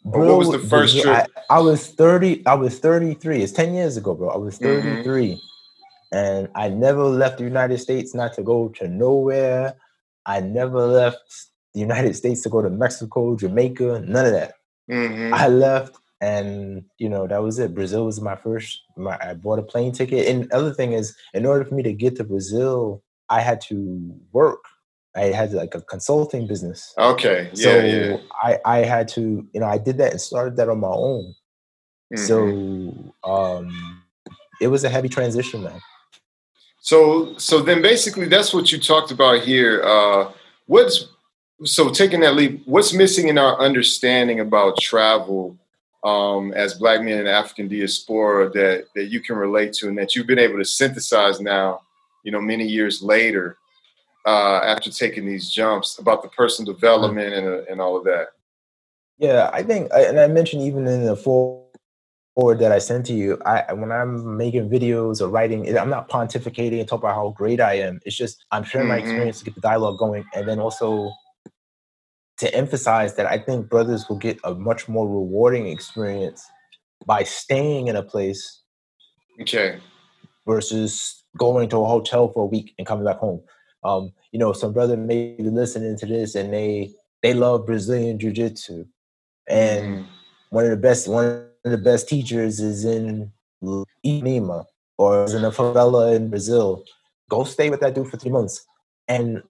[0.05, 1.27] Or what was the first Brazil- trip?
[1.49, 3.43] I, I was 30, I was 33.
[3.43, 4.29] It's 10 years ago, bro.
[4.29, 4.63] I was Mhm.
[5.05, 5.41] 33.
[6.13, 9.75] And I never left the United States not to go to nowhere.
[10.27, 11.23] I never left
[11.73, 14.55] the United States to go to Mexico, Jamaica, none of that.
[14.89, 17.75] hmm I left and you know that was it.
[17.75, 20.29] Brazil was my first my I bought a plane ticket.
[20.29, 24.15] And other thing is in order for me to get to Brazil, I had to
[24.33, 24.65] work.
[25.17, 26.95] I had like a consulting business.
[26.99, 27.51] Okay.
[27.55, 27.65] Yeah.
[27.65, 28.17] so yeah.
[28.43, 31.35] I, I had to, you know, I did that and started that on my own.
[32.15, 32.19] Mhm.
[32.27, 34.03] So um
[34.61, 35.81] it was a heavy transition, man.
[36.81, 39.83] So so then basically that's what you talked about here.
[39.83, 40.33] Uh,
[40.67, 41.07] what's
[41.65, 42.63] so taking that leap?
[42.67, 45.59] What's missing in our understanding about travel
[46.03, 49.99] um, as Black men in the African diaspora that that you can relate to and
[49.99, 51.83] that you've been able to synthesize now?
[52.25, 53.57] You know, many years later,
[54.27, 58.29] uh, after taking these jumps about the personal development and uh, and all of that.
[59.19, 61.69] Yeah, I think, and I mentioned even in the forward
[62.59, 66.81] that I sent to you, I when I'm making videos or writing, I'm not pontificating
[66.81, 68.01] and talk about how great I am.
[68.07, 69.03] It's just I'm sharing my Mhm.
[69.03, 71.13] experience to get the dialogue going, and then also
[72.41, 76.45] to emphasize that I think brothers will get a much more rewarding experience
[77.07, 78.63] by staying in a place
[79.41, 79.79] Okay.
[80.47, 83.41] versus going to a hotel for a week and coming back home.
[83.85, 88.19] Um, you know, some brother may be listening to this and they they love Brazilian
[88.19, 88.87] jiu-jitsu.
[89.49, 90.07] And Mhm.
[90.51, 93.31] one of the best one of the best teachers is in
[94.05, 94.65] Ipanema
[94.97, 96.85] or is in a favela in Brazil.
[97.29, 98.67] Go stay with that dude for three months.
[99.09, 99.43] And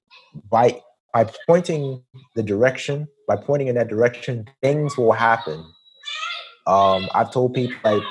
[0.50, 2.02] by by pointing
[2.34, 5.64] the direction, by pointing in that direction, things will happen.
[6.66, 8.02] Um, I've told people like,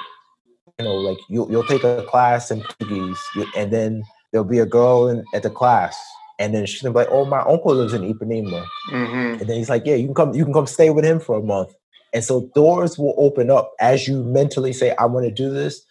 [0.78, 3.20] you know, like you'll you'll take a class in Portuguese,
[3.56, 5.98] and then there'll be a girl in, at the class,
[6.40, 9.40] and then she'll be like, "Oh, my uncle lives in Ipanema," Mhm.
[9.40, 11.38] and then he's like, "Yeah, you can come, you can come stay with him for
[11.38, 11.74] a month."
[12.14, 15.86] And so doors will open up as you mentally say, "I want to do this."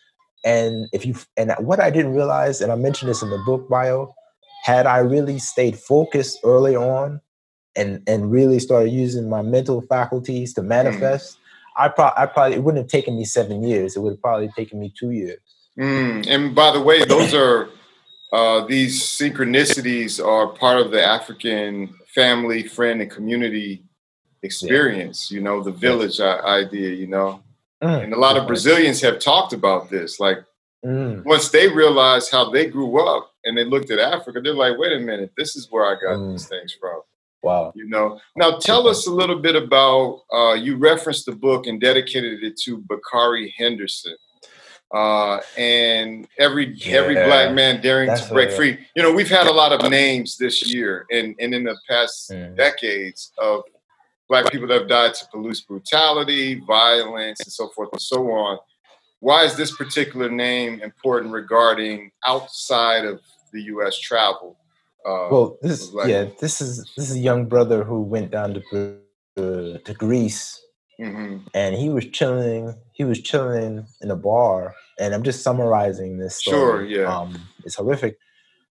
[0.44, 3.68] And if you and what I didn't realize, and I mentioned this in the book
[3.68, 4.14] Bayo,
[4.68, 7.22] had I really stayed focused early on
[7.74, 11.40] and and really started using my mental faculties to manifest, mm.
[11.78, 13.96] I, pro- I probably it wouldn't have taken me seven years.
[13.96, 15.40] It would have probably taken me two years.
[15.78, 16.26] Mm.
[16.28, 17.70] And by the way, those are
[18.35, 23.83] uh, these synchronicities are part of the African family, friend, and community
[24.42, 25.31] experience.
[25.31, 25.37] Yeah.
[25.37, 26.90] You know, the village idea.
[26.90, 27.42] You know,
[27.83, 28.04] mm.
[28.04, 30.20] and a lot of Brazilians have talked about this.
[30.20, 30.44] Like
[30.85, 31.25] mm.
[31.25, 34.93] once they realized how they grew up and they looked at Africa, they're like, "Wait
[34.93, 36.33] a minute, this is where I got mm.
[36.33, 37.01] these things from."
[37.43, 37.73] Wow.
[37.75, 38.21] You know.
[38.37, 42.59] Now tell us a little bit about uh, you referenced the book and dedicated it
[42.64, 44.17] to Bakari Henderson
[44.93, 48.79] uh, and every yeah, every black man daring to break free.
[48.97, 52.31] You know, we've had a lot of names this year and, and in the past
[52.31, 52.57] mm.
[52.57, 53.62] decades of
[54.29, 58.59] black people that have died to police brutality, violence, and so forth and so on.
[59.20, 63.20] Why is this particular name important regarding outside of
[63.52, 63.98] the U.S.
[63.98, 64.59] travel?
[65.07, 68.98] Uh, well, this yeah, this is this is a young brother who went down to
[69.37, 70.61] uh, to Greece
[71.00, 71.46] Mm-hmm.
[71.54, 72.74] And he was chilling.
[72.92, 76.37] He was chilling in a bar, and I'm just summarizing this.
[76.37, 76.57] Story.
[76.57, 77.16] Sure, yeah.
[77.16, 78.18] Um, it's horrific.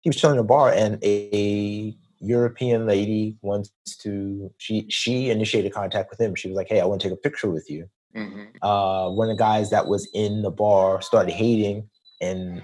[0.01, 3.71] He was chilling in a bar, and a European lady wants
[4.01, 4.51] to.
[4.57, 6.35] She she initiated contact with him.
[6.35, 8.63] She was like, "Hey, I want to take a picture with you." Mm-hmm.
[8.63, 11.89] Uh, one of the guys that was in the bar started hating,
[12.21, 12.61] and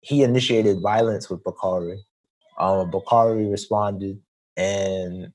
[0.00, 1.98] he initiated violence with Bakari.
[2.58, 4.20] Um, Bakari responded,
[4.56, 5.32] and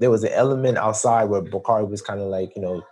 [0.00, 2.82] there was an element outside where Bakari was kind of like, you know,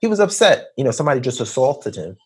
[0.00, 0.68] he was upset.
[0.76, 2.16] You know, somebody just assaulted him,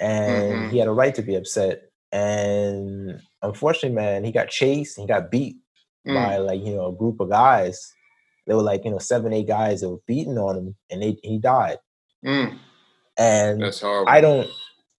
[0.00, 0.70] and mm-hmm.
[0.70, 1.82] he had a right to be upset.
[2.10, 4.98] And unfortunately, man, he got chased.
[4.98, 5.56] and He got beat
[6.06, 6.14] mm.
[6.14, 7.94] by like you know a group of guys.
[8.48, 11.18] There were like you know seven, eight guys that were beating on him, and they,
[11.22, 11.76] he died.
[12.24, 12.58] Mm.
[13.18, 14.08] And That's horrible.
[14.08, 14.48] I don't.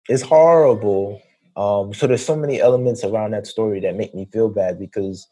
[0.08, 1.22] It's horrible.
[1.58, 5.28] Um, so there's so many elements around that story that make me feel bad because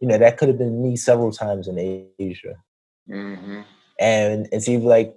[0.00, 1.78] you know that could have been me several times in
[2.18, 2.54] Asia.
[3.08, 3.62] Mm-hmm.
[3.98, 5.16] And it seems like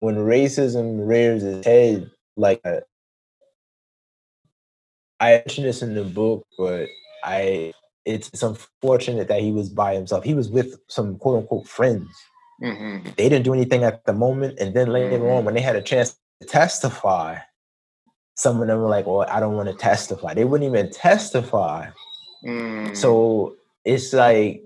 [0.00, 2.80] when racism rears its head, like uh,
[5.20, 6.88] I mentioned this in the book, but
[7.24, 7.72] I
[8.04, 10.24] it's, it's unfortunate that he was by himself.
[10.24, 12.08] He was with some quote unquote friends.
[12.62, 13.10] Mm-hmm.
[13.16, 15.26] They didn't do anything at the moment, and then later mm-hmm.
[15.26, 17.38] on, when they had a chance to testify,
[18.36, 21.88] some of them were like, "Well, I don't want to testify." They wouldn't even testify.
[22.44, 22.96] Mm.
[22.96, 24.62] So it's like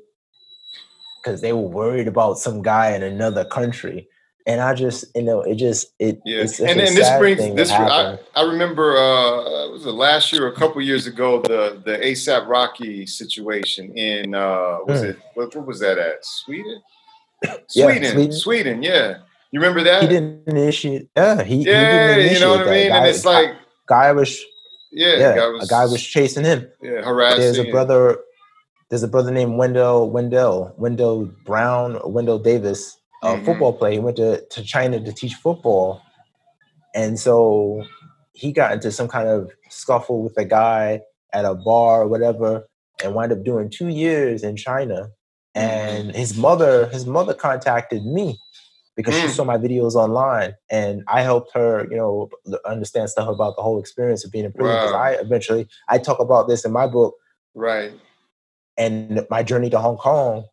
[1.22, 4.09] because they were worried about some guy in another country
[4.49, 6.21] and I just, you know, it just, it.
[6.25, 7.71] Yeah, and, and this brings this.
[7.71, 12.49] I, I, remember, uh, was it last year a couple years ago, the the ASAP
[12.49, 15.11] Rocky situation in uh, was mm.
[15.11, 16.81] it what, what, was that at Sweden?
[17.69, 19.19] Sweden, yeah, Sweden, Sweden, yeah.
[19.51, 20.03] You remember that?
[20.03, 21.11] He didn't initiate.
[21.15, 21.57] Yeah, he.
[21.57, 22.89] Yeah, he you know what I mean.
[22.89, 23.55] Guy, and it's like
[23.87, 24.43] guy was.
[24.91, 26.67] Yeah, yeah guy was, a guy was chasing him.
[26.83, 27.41] Yeah, harassing.
[27.41, 28.19] There's a brother
[28.89, 33.45] there's a brother named Wendell Wendell Wendell Brown Wendell Davis, a mm-hmm.
[33.45, 33.93] football player.
[33.93, 36.03] He went to, to China to teach football,
[36.95, 37.85] and so
[38.33, 41.01] he got into some kind of scuffle with a guy
[41.33, 42.69] at a bar or whatever,
[43.03, 45.09] and wound up doing two years in China.
[45.55, 46.19] And mm-hmm.
[46.19, 48.39] his mother, his mother contacted me
[48.99, 49.23] because mm.
[49.23, 52.29] she saw my videos online, and I helped her, you know,
[52.67, 54.75] understand stuff about the whole experience of being in prison.
[54.75, 54.99] Because wow.
[54.99, 57.15] I eventually, I talk about this in my book,
[57.55, 57.93] right?
[58.79, 60.45] and my journey to Hong Kong,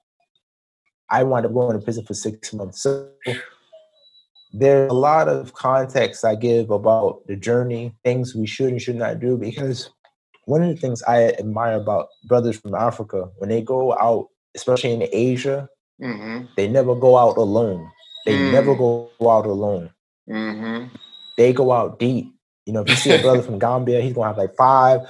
[1.09, 2.81] I wound up going to prison for six months.
[2.81, 3.09] So
[4.53, 8.95] there's a lot of context I give about the journey, things we should and should
[8.95, 9.89] not do, because
[10.45, 14.93] one of the things I admire about brothers from Africa, when they go out, especially
[14.93, 15.67] in Asia,
[16.01, 16.45] mm-hmm.
[16.55, 17.89] they never go out alone.
[18.25, 18.51] They mm.
[18.51, 19.91] never go out alone.
[20.29, 20.95] Mm-hmm.
[21.37, 22.33] They go out deep.
[22.65, 25.01] You know, if you see a brother from Gambia, he's gonna have like five,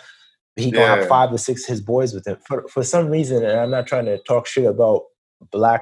[0.55, 3.45] he gonna have five or six his boys with him for for some reason.
[3.45, 5.03] And I'm not trying to talk shit about
[5.51, 5.81] Black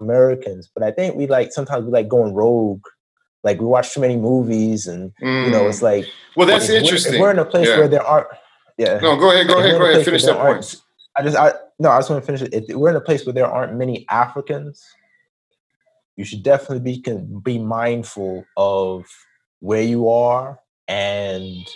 [0.00, 2.84] Americans, but I think we like sometimes we like going rogue.
[3.44, 5.46] Like we watch too many movies, and mm.
[5.46, 5.82] you know, it's mm.
[5.82, 7.14] like well, that's interesting.
[7.14, 7.78] We're, we're, in a place yeah.
[7.78, 8.26] where there aren't.
[8.76, 8.98] Yeah.
[8.98, 9.46] No, go ahead.
[9.46, 9.78] Go ahead.
[9.78, 10.04] Go ahead.
[10.04, 10.82] Finish that point.
[11.16, 12.52] I just, I no, I just want to finish it.
[12.52, 14.84] If we're in a place where there aren't many Africans,
[16.16, 19.06] you should definitely be can be mindful of
[19.60, 21.66] where you are and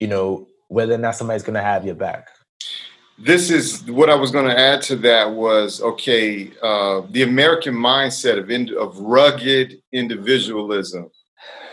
[0.00, 2.28] you know whether or not somebody's going to have your back.
[3.18, 7.74] This is what I was going to add to that was okay, uh, the American
[7.74, 11.10] mindset of in, of rugged individualism,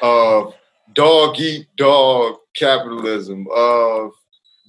[0.03, 0.53] of
[0.93, 4.11] dog eat dog capitalism, of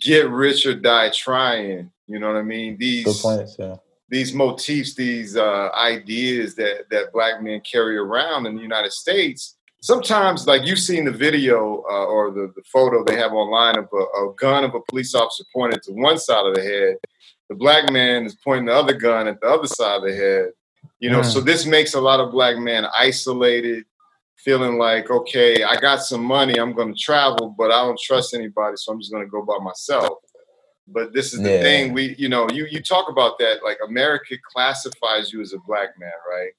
[0.00, 1.90] get rich or die trying.
[2.06, 2.76] You know what I mean?
[2.78, 3.76] These points, yeah.
[4.08, 9.56] these motifs, these uh, ideas that that black men carry around in the United States
[9.82, 13.88] sometimes like you've seen the video uh, or the, the photo they have online of
[13.92, 16.96] a, a, gun of a police officer pointed to one side of the head
[17.48, 20.46] the black man is pointing the other gun at the other side of the head
[21.00, 21.24] you know mm.
[21.24, 23.84] so this makes a lot of black men isolated
[24.36, 28.34] feeling like okay i got some money i'm going to travel but i don't trust
[28.34, 30.18] anybody so i'm just going to go by myself
[30.88, 31.62] but this is the yeah.
[31.62, 35.58] thing we you know you you talk about that like america classifies you as a
[35.66, 36.52] black man right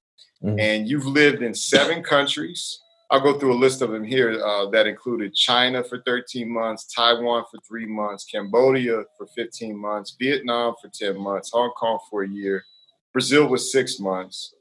[0.44, 0.60] mm.
[0.60, 2.80] and you've lived in seven countries
[3.14, 6.92] I'll go through a list of them here uh, that included China for 13 months,
[6.92, 12.24] Taiwan for three months, Cambodia for 15 months, Vietnam for 10 months, Hong Kong for
[12.24, 12.66] a year,
[13.14, 14.56] Brazil was six months.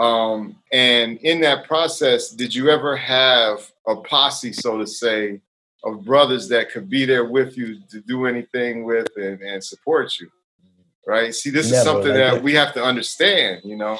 [0.00, 5.40] Um, and in that process, did you ever have a posse, so to say,
[5.84, 10.18] of brothers that could be there with you to do anything with and, and support
[10.18, 10.28] you?
[11.06, 11.32] Right.
[11.32, 13.98] See, this Never, is something that, we have to understand, you know.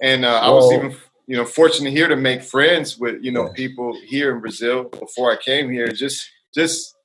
[0.00, 0.94] And uh, I was even
[1.28, 3.52] you know, fortunate here to make friends with, you know, yeah.
[3.52, 5.88] people here in Brazil before I came here.
[5.88, 6.96] Just, just,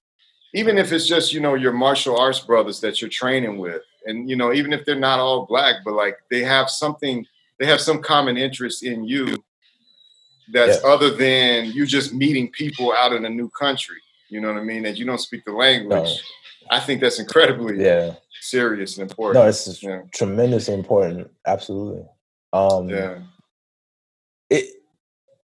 [0.53, 3.81] even if it's just, you know, your martial arts brothers that you're training with.
[4.05, 7.25] And, you know, even if they're not all black, but like they have something,
[7.59, 9.43] they have some common interest in you
[10.53, 10.89] that's yeah.
[10.89, 13.97] other than you just meeting people out in a new country.
[14.29, 14.83] You know what I mean?
[14.83, 15.91] That you don't speak the language.
[15.91, 16.15] No.
[16.71, 18.15] I think that's incredibly yeah.
[18.39, 19.43] serious and important.
[19.43, 20.03] No, it's yeah.
[20.13, 21.29] tremendously important.
[21.45, 22.05] Absolutely.
[22.53, 23.17] Um, yeah
[24.53, 24.83] it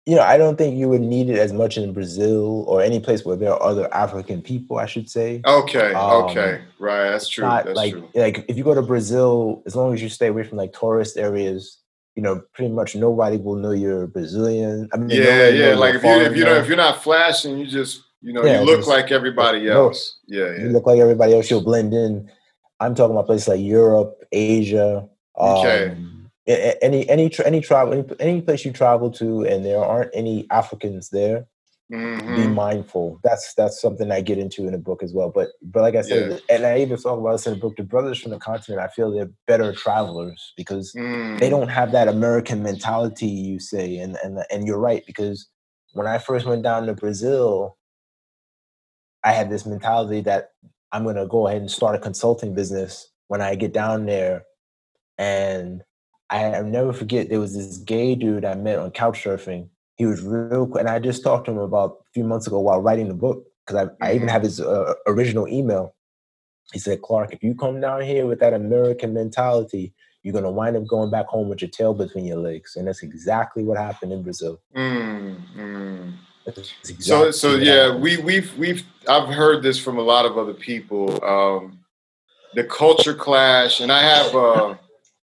[0.06, 3.00] you know, I don't think you would need it as much in Brazil or any
[3.00, 5.42] place where there are other African people, I should say.
[5.44, 6.62] Okay, um, okay.
[6.78, 7.42] Right, that's true.
[7.44, 8.08] That's like true.
[8.14, 11.16] like if you go to Brazil, as long as you stay away from like tourist
[11.16, 11.78] areas,
[12.14, 14.88] you know, pretty much nobody will know you're Brazilian.
[14.94, 15.74] I mean, yeah, yeah.
[15.74, 18.60] Like if you if you know if you're not flashing, you just you know yeah,
[18.60, 20.20] you look just, like everybody else.
[20.28, 21.50] No, yeah, yeah, you look like everybody else.
[21.50, 22.30] You'll blend in.
[22.78, 25.08] I'm talking about places like Europe, Asia.
[25.36, 25.96] Okay.
[26.46, 31.10] Any any any travel any, any place you travel to and there aren't any Africans
[31.10, 31.46] there,
[31.92, 32.36] mm-hmm.
[32.36, 33.20] be mindful.
[33.22, 35.30] That's that's something I get into in the book as well.
[35.30, 36.56] But but like I said, yeah.
[36.56, 37.76] and I even talk about this in the book.
[37.76, 41.38] The brothers from the continent, I feel they're better travelers because mm.
[41.38, 43.26] they don't have that American mentality.
[43.26, 45.48] You say, and and and you're right because
[45.92, 47.76] when I first went down to Brazil,
[49.24, 50.50] I had this mentality that
[50.92, 54.44] I'm going to go ahead and start a consulting business when I get down there,
[55.18, 55.82] and
[56.30, 59.68] I never forget there was this gay dude I met on couch surfing.
[59.96, 62.58] He was real, quick, and I just talked to him about a few months ago
[62.58, 64.04] while writing the book because I.
[64.04, 64.28] I even mm-hmm.
[64.30, 65.94] have his uh, original email.
[66.72, 70.76] He said, "Clark, if you come down here with that American mentality, you're gonna wind
[70.76, 74.12] up going back home with your tail between your legs." And that's exactly what happened
[74.12, 74.60] in Brazil.
[74.74, 76.10] Mm-hmm.
[76.46, 78.02] Exactly so, so yeah, happened.
[78.02, 81.24] we we've we've I've heard this from a lot of other people.
[81.24, 81.78] Um,
[82.54, 84.34] the culture clash, and I have.
[84.34, 84.74] Uh,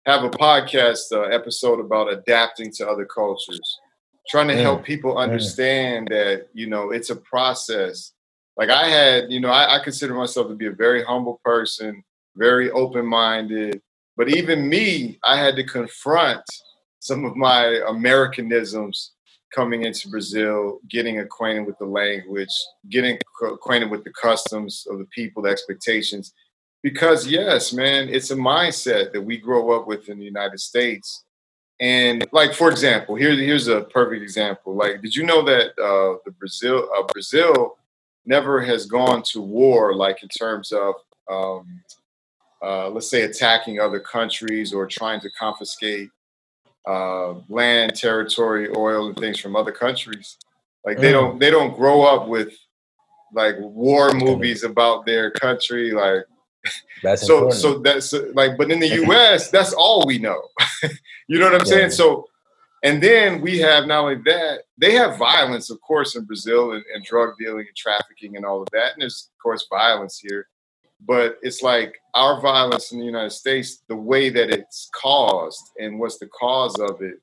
[0.09, 3.79] have a podcast uh, episode about adapting to other cultures,
[4.27, 8.13] trying to help people understand that you know it's a process.
[8.57, 12.03] Like I had, you know, I, I consider myself to be a very humble person,
[12.35, 13.81] very open minded,
[14.17, 16.41] but even me, I had to confront
[16.99, 19.11] some of my Americanisms
[19.53, 22.49] coming into Brazil, getting acquainted with the language,
[22.89, 26.33] getting acquainted with the customs of the people, the expectations,
[26.81, 31.23] because yes, man, it's a mindset that we grow up with in the United States.
[31.81, 34.75] And like for example, here, here's a perfect example.
[34.75, 37.77] Like, did you know that uh, the Brazil uh, Brazil
[38.25, 40.95] never has gone to war, like in terms of
[41.29, 41.81] um,
[42.61, 46.09] uh, let's say attacking other countries or trying to confiscate
[46.87, 50.37] uh, land, territory, oil, and things from other countries.
[50.85, 51.13] Like they mm.
[51.13, 52.57] don't they don't grow up with
[53.33, 56.25] like war movies about their country, like
[57.03, 57.61] that's so important.
[57.61, 60.41] so that's like, but in the U.S., that's all we know.
[61.27, 61.73] you know what I'm yeah.
[61.73, 61.91] saying?
[61.91, 62.27] So,
[62.83, 66.83] and then we have not only that, they have violence, of course, in Brazil and,
[66.93, 70.47] and drug dealing and trafficking and all of that, and there's of course violence here.
[71.05, 75.97] But it's like our violence in the United States, the way that it's caused and
[75.97, 77.21] what's the cause of it,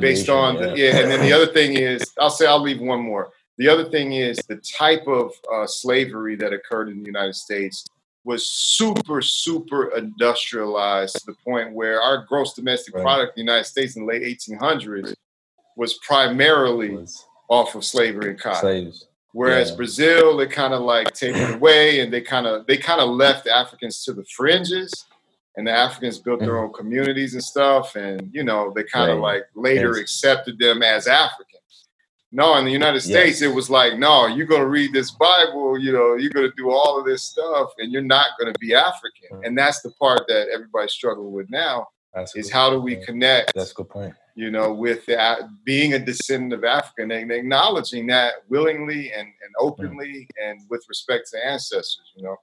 [0.00, 0.66] based on yeah.
[0.66, 0.96] The, yeah.
[0.98, 3.30] And then the other thing is, I'll say I'll leave one more.
[3.58, 7.86] The other thing is the type of uh, slavery that occurred in the United States
[8.24, 13.02] was super, super industrialized to the point where our gross domestic right.
[13.02, 15.14] product in the United States in the late 1800s
[15.76, 18.60] was primarily was off of slavery and cotton.
[18.60, 19.06] Slaves.
[19.32, 19.76] Whereas yeah.
[19.76, 23.46] Brazil, they kind of like it away and they kind of they kind of left
[23.46, 25.06] Africans to the fringes
[25.56, 26.66] and the Africans built their mm-hmm.
[26.66, 27.96] own communities and stuff.
[27.96, 29.34] And you know, they kind of right.
[29.34, 30.00] like later yes.
[30.00, 31.61] accepted them as Africans.
[32.34, 33.42] No, in the United States, yes.
[33.42, 36.56] it was like, no, you're going to read this Bible, you know, you're going to
[36.56, 39.28] do all of this stuff, and you're not going to be African.
[39.32, 39.44] Mm-hmm.
[39.44, 41.88] And that's the part that everybody's struggling with now.
[42.14, 43.54] That's is how do we connect?
[43.54, 44.14] That's a good point.
[44.34, 49.54] you know, with that, being a descendant of African and acknowledging that willingly and, and
[49.58, 52.36] openly and with respect to ancestors, you know.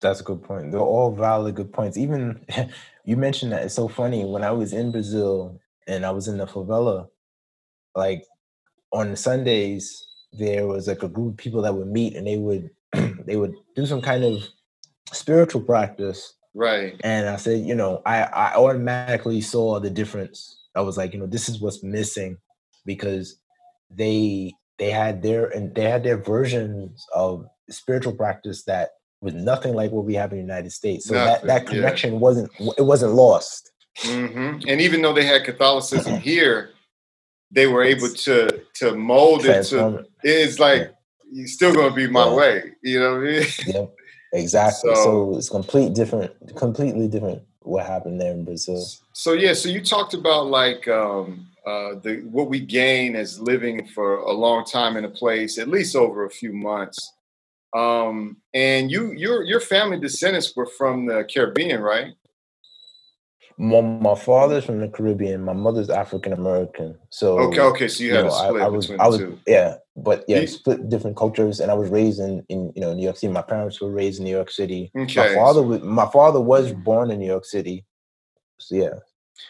[0.00, 0.72] That's a good point.
[0.72, 1.96] They're all valid good points.
[1.96, 2.44] Even
[3.04, 4.24] you mentioned that it's so funny.
[4.24, 7.08] When I was in Brazil and I was in the favela,
[7.94, 8.24] like
[8.92, 12.70] on Sundays, there was like a group of people that would meet and they would
[13.26, 14.42] they would do some kind of
[15.12, 17.00] spiritual practice Right.
[17.02, 20.58] And I said, you know, I, I automatically saw the difference.
[20.74, 22.38] I was like, you know, this is what's missing
[22.84, 23.36] because
[23.90, 28.90] they they had their and they had their versions of spiritual practice that
[29.20, 31.06] was nothing like what we have in the United States.
[31.06, 31.80] So Nothing, that, that yeah.
[31.80, 33.70] connection wasn't it wasn't lost.
[33.98, 36.70] hmm And even though they had Catholicism here,
[37.52, 39.96] they were able to to mold it to.
[39.98, 40.06] it.
[40.24, 40.90] It's like
[41.30, 42.34] you're still going to be my Yeah.
[42.34, 42.62] way.
[42.82, 43.46] You know what I mean?
[43.66, 43.86] Yeah,
[44.32, 44.94] exactly.
[44.94, 48.84] So- So, it's complete different, completely different what happened there in Brazil.
[49.12, 53.86] So yeah, so you talked about like um, uh, the what we gain as living
[53.94, 56.98] for a long time in a place, at least over a few months.
[57.74, 62.12] Um, and you, your your family descendants were from the Caribbean, right?
[63.62, 65.44] My, my father's from the Caribbean.
[65.44, 66.98] My mother's African American.
[67.10, 67.86] So Okay, okay.
[67.88, 69.38] So you you had know, a split I, I was, between I was, two.
[69.46, 72.92] yeah, but yeah, You- split different cultures, and I was raised in, in you know
[72.92, 73.32] New York City.
[73.32, 74.90] My parents were raised in New York City.
[74.96, 75.28] Okay.
[75.28, 77.84] My father, was, my father was born in New York City.
[78.58, 78.94] So yeah,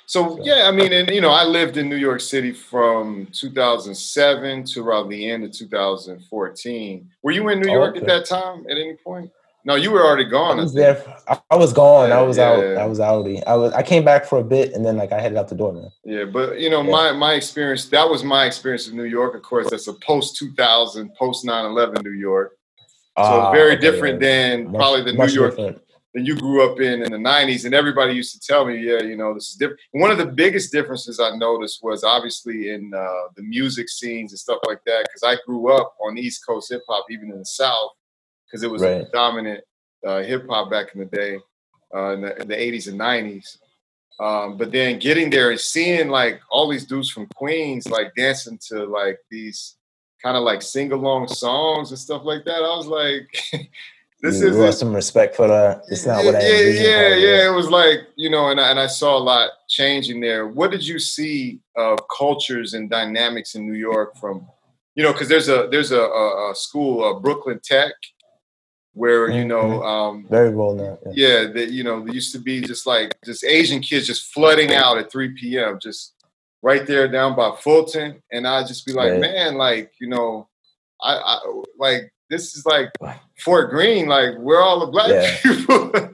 [0.04, 4.64] So yeah, I mean, and you know, I lived in New York City from 2007
[4.64, 7.10] to around the end of 2014.
[7.22, 9.30] Were you in New Oh, York at that time at any point?
[9.64, 10.58] No, you were already gone.
[10.58, 11.00] I was there.
[11.28, 12.10] I, I was gone.
[12.10, 12.50] I was yeah.
[12.50, 12.64] out.
[12.78, 13.42] I was outie.
[13.46, 13.72] I was.
[13.72, 15.90] I came back for a bit, and then like I headed out the door, man.
[16.04, 16.90] Yeah, but you know, Yeah.
[16.90, 19.34] my my experience that was my experience in New York.
[19.36, 22.56] Of course, that's a post 2000, post 9/11 New York.
[23.18, 24.28] So Ah, very different yeah.
[24.28, 25.82] than Much- probably the New York different.
[26.14, 27.64] that you grew up in in the 90s.
[27.66, 29.78] And everybody used to tell me, yeah, you know, this is different.
[29.92, 33.06] One of the biggest differences I noticed was obviously in uh,
[33.36, 35.04] the music scenes and stuff like that.
[35.06, 37.90] Because I grew up on East Coast hip hop, even in the South,
[38.52, 39.12] because it was a Right.
[39.12, 39.64] dominant
[40.06, 41.38] uh, hip hop back in the day,
[41.94, 43.56] uh, in, the, in the 80s and 90s.
[44.20, 48.58] Um, but then getting there and seeing like all these dudes from Queens like dancing
[48.68, 49.76] to like these
[50.22, 53.26] kind of like sing along songs and stuff like that, I was like,
[54.22, 55.82] this you is lost some respect for that.
[55.88, 56.86] It's not what I yeah, envisioned.
[56.86, 57.48] yeah, yeah.
[57.50, 60.46] It was like you know, and I, and I saw a lot changing there.
[60.46, 64.46] What did you see of cultures and dynamics in New York from,
[64.94, 67.92] you know, because there's a there's a, a, a school, uh, Brooklyn Tech,
[68.94, 70.98] where you know, um, Very well known.
[71.12, 71.42] Yeah.
[71.44, 74.72] yeah, that you know, there used to be just like just Asian kids just flooding
[74.74, 75.78] out at 3 p.m.
[75.82, 76.14] just
[76.62, 79.20] right there down by Fulton, and I'd just be like, Right.
[79.20, 80.48] man, like you know,
[81.02, 82.88] I, I like this is like
[83.40, 85.36] Fort Greene, like we're all the black Yeah.
[85.42, 86.08] people, Uh,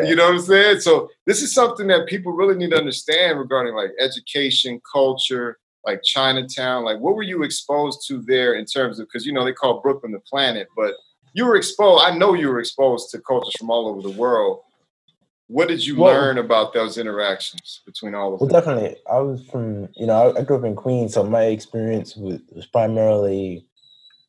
[0.00, 0.02] Yeah.
[0.02, 0.80] you know what I'm saying?
[0.80, 6.02] So this is something that people really need to understand regarding like education, culture, like
[6.02, 6.84] Chinatown.
[6.84, 9.80] Like, what were you exposed to there in terms of because you know they call
[9.80, 10.92] Brooklyn the planet, but
[11.32, 12.04] you were exposed.
[12.06, 14.60] I know you were exposed to cultures from all over the world.
[15.48, 18.60] What did you Well- learn about those interactions between all of Well, them?
[18.60, 18.96] definitely.
[19.10, 22.66] I was from, you know, I, grew up in Queens, so my experience was, was
[22.66, 23.66] primarily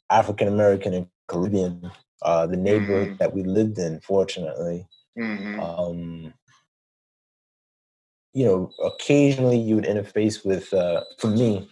[0.09, 1.91] African American and Caribbean.
[2.23, 3.17] Uh, the neighborhood Mhm.
[3.17, 4.87] that we lived in, fortunately.
[5.15, 6.33] hmm Um,
[8.33, 10.73] you know, occasionally you would interface with.
[10.73, 11.67] Uh, for me,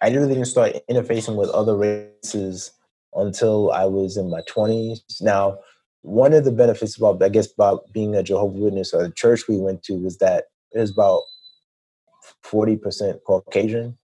[0.00, 2.72] I really didn't start interfacing with other races
[3.14, 5.02] until I was in my twenties.
[5.20, 5.58] Now,
[6.02, 9.48] one of the benefits about, I guess, about being a Jehovah's Witness or the church
[9.48, 11.22] we went to was that it was about
[12.42, 13.96] forty percent Caucasian.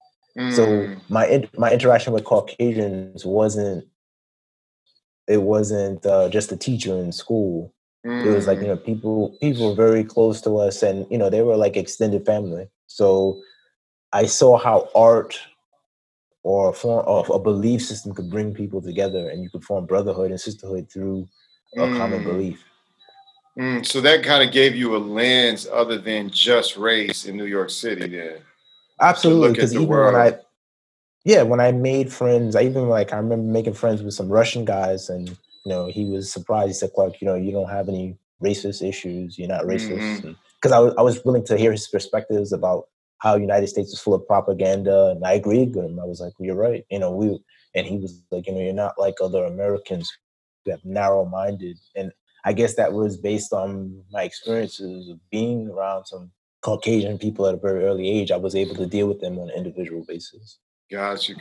[0.51, 1.01] So Mm.
[1.09, 3.85] my my interaction with Caucasians wasn't.
[5.27, 7.73] It wasn't uh, just a teacher in school
[8.05, 8.69] it was like you Mm.
[8.69, 12.25] know people people were very close to us and you know they were like extended
[12.25, 13.39] family so
[14.13, 15.39] i saw how art
[16.43, 19.87] or a form of a belief system could bring people together and you could form
[19.87, 21.29] brotherhood and sisterhood through
[21.77, 22.25] a common Mm.
[22.25, 22.65] belief
[23.59, 27.47] Mm, so that kind of gave you a lens other than just race in New
[27.47, 28.07] York City.
[28.07, 28.37] Then,
[29.01, 30.15] absolutely because even world.
[30.15, 30.37] when i
[31.25, 34.65] yeah when i made friends i even like i remember making friends with some russian
[34.65, 35.37] guys and you
[35.67, 39.37] know he was surprised he said clark you know you don't have any racist issues
[39.39, 40.23] you're not racist
[40.61, 42.87] because I was, I was willing to hear his perspectives about
[43.19, 46.01] how united states was full of propaganda and i agreed with him.
[46.01, 46.85] I was like you're right.
[46.91, 47.39] You know we
[47.75, 50.11] and he was like you know you're not like other americans
[50.65, 52.13] who have narrow-minded and
[52.45, 56.31] i guess that was based on my experiences of being around some
[56.63, 58.31] caucasian people at a very early age.
[58.31, 60.59] I was able to deal with them on an individual basis.
[60.91, 61.35] Got you,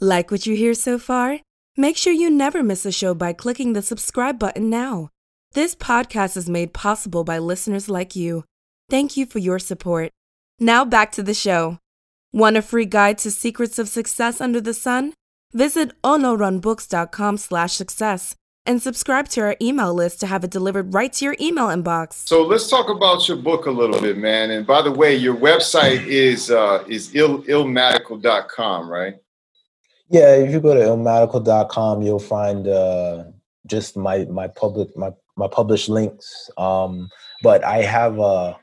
[0.00, 1.40] Like what you hear so far?
[1.76, 5.10] Make sure you never miss a show by clicking the subscribe button now.
[5.54, 8.44] This podcast is made possible by listeners like you.
[8.88, 10.12] Thank you for your support.
[10.60, 11.78] Now back to the show.
[12.32, 15.14] Want a free guide to secrets of success under the sun?
[15.52, 21.12] Visit onorunbooks.com slash success and subscribe to our email list to have it delivered right
[21.14, 22.28] to your email inbox.
[22.28, 24.50] So let's talk about your book a little bit, man.
[24.50, 29.16] And by the way, your website is uh, is ill, illmadical.com, right?
[30.10, 33.24] Yeah, if you go to illmadical.com, you'll find uh,
[33.66, 36.50] just my my public my my published links.
[36.56, 37.10] Um,
[37.42, 38.58] but I have a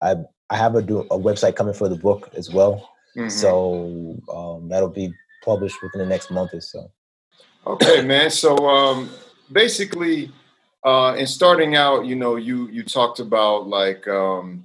[0.00, 0.16] I
[0.50, 2.90] I have a, a website coming for the book as well.
[3.16, 3.28] Mm-hmm.
[3.28, 5.12] So um, that'll be
[5.44, 6.90] published within the next month or so.
[7.66, 8.30] Okay, man.
[8.30, 9.10] So um,
[9.50, 10.30] basically,
[10.84, 14.64] uh, in starting out, you know, you you talked about like um,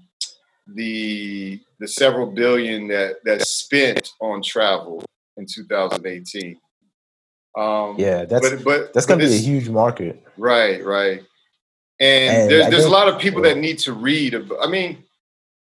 [0.67, 5.03] the the several billion that that's spent on travel
[5.39, 6.59] in 2018.
[7.57, 10.23] Um, yeah, that's but, but that's going to be a huge market.
[10.37, 11.23] Right, right.
[11.99, 14.35] And, and there's there's a lot of people that need to read.
[14.61, 15.03] I mean,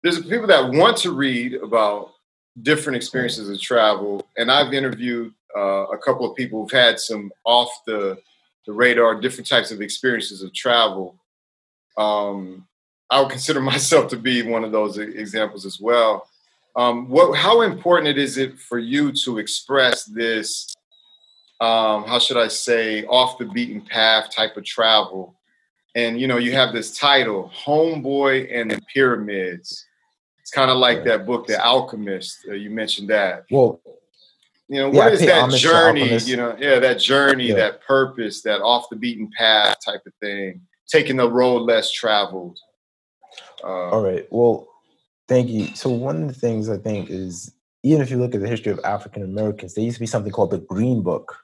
[0.02, 2.10] there's people that want to read about
[2.62, 7.30] different experiences of travel, and I've interviewed uh, a couple of people who've had some
[7.44, 8.18] off the
[8.66, 11.16] the radar, different types of experiences of travel.
[11.96, 12.66] Um,
[13.08, 16.28] I would consider myself to be one of those examples as well.
[16.76, 20.74] Um, what, how important is it for you to express this?
[21.60, 25.38] Um, how should I say, off the beaten path type of travel?
[25.94, 29.86] And you know, you have this title, "Homeboy and the Pyramids."
[30.42, 32.46] It's kind of like that book, The Alchemist.
[32.46, 33.46] Uh, you mentioned that.
[33.50, 33.80] Well,
[34.68, 36.16] you know, what yeah, is that journey?
[36.18, 37.54] You know, yeah, that journey, yeah.
[37.54, 42.58] that purpose, that off the beaten path type of thing, taking the road less traveled.
[43.64, 44.26] Uh, All right.
[44.30, 44.68] Well,
[45.28, 45.66] thank you.
[45.74, 47.52] So one of the things I think is
[47.82, 50.32] even if you look at the history of African Americans, there used to be something
[50.32, 51.36] called the Green Book,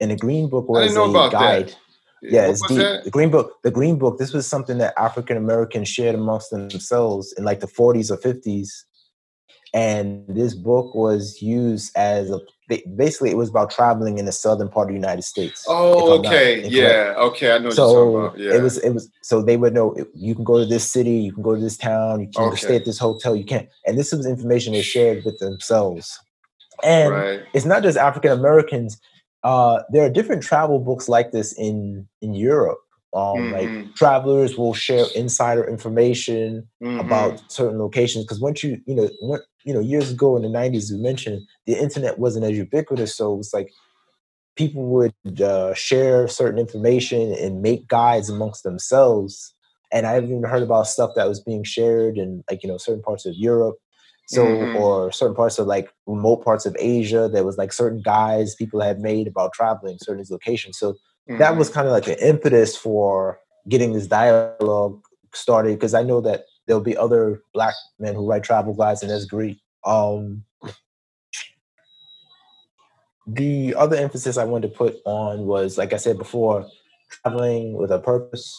[0.00, 1.68] and the Green Book was a guide.
[1.68, 1.76] That.
[2.22, 3.62] Yeah, the, Green Book.
[3.62, 4.18] The Green Book.
[4.18, 8.70] This was something that African Americans shared amongst themselves in like the 40s or 50s,
[9.74, 12.40] and this book was used as a
[12.96, 15.64] basically it was about traveling in the southern part of the United States.
[15.68, 17.70] Oh, okay, yeah, okay, I know.
[17.70, 18.54] so yeah.
[18.54, 21.32] it was it was so they would know you can go to this city, you
[21.32, 22.56] can go to this town, you can okay.
[22.56, 23.68] stay at this hotel, you can't.
[23.86, 26.18] And this was information they shared with themselves.
[26.82, 27.42] And right.
[27.52, 29.00] it's not just African Americans.
[29.42, 32.78] Uh, there are different travel books like this in in Europe.
[33.14, 33.52] Um, mm-hmm.
[33.52, 36.98] Like travelers will share insider information mm-hmm.
[36.98, 40.90] about certain locations because once you you know you know years ago in the 90s
[40.90, 43.70] you mentioned the internet wasn't as ubiquitous so it's like
[44.56, 49.54] people would uh, share certain information and make guides amongst themselves
[49.92, 53.02] and i've even heard about stuff that was being shared in like you know certain
[53.02, 53.76] parts of europe
[54.26, 54.76] so mm-hmm.
[54.76, 58.80] or certain parts of like remote parts of asia there was like certain guides people
[58.80, 60.94] had made about traveling certain locations so
[61.28, 61.38] Mm-hmm.
[61.38, 63.38] That was kind of like an impetus for
[63.68, 65.00] getting this dialogue
[65.32, 69.10] started because I know that there'll be other black men who write travel guides, and
[69.10, 69.60] that's great.
[69.84, 70.44] Um,
[73.26, 76.66] the other emphasis I wanted to put on was, like I said before,
[77.10, 78.58] traveling with a purpose,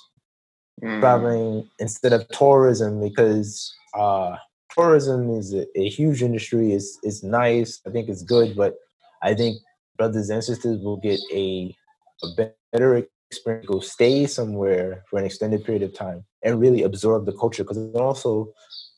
[0.83, 0.99] mm.
[0.99, 4.35] traveling instead of tourism, because uh,
[4.75, 6.73] tourism is a, a, huge industry.
[6.73, 7.81] It's, it's nice.
[7.87, 8.75] I think it's good, but
[9.21, 9.57] I think
[9.97, 11.75] brothers and sisters will get a
[12.23, 17.25] a better experience go stay somewhere for an extended period of time and really absorb
[17.25, 18.53] the culture because it also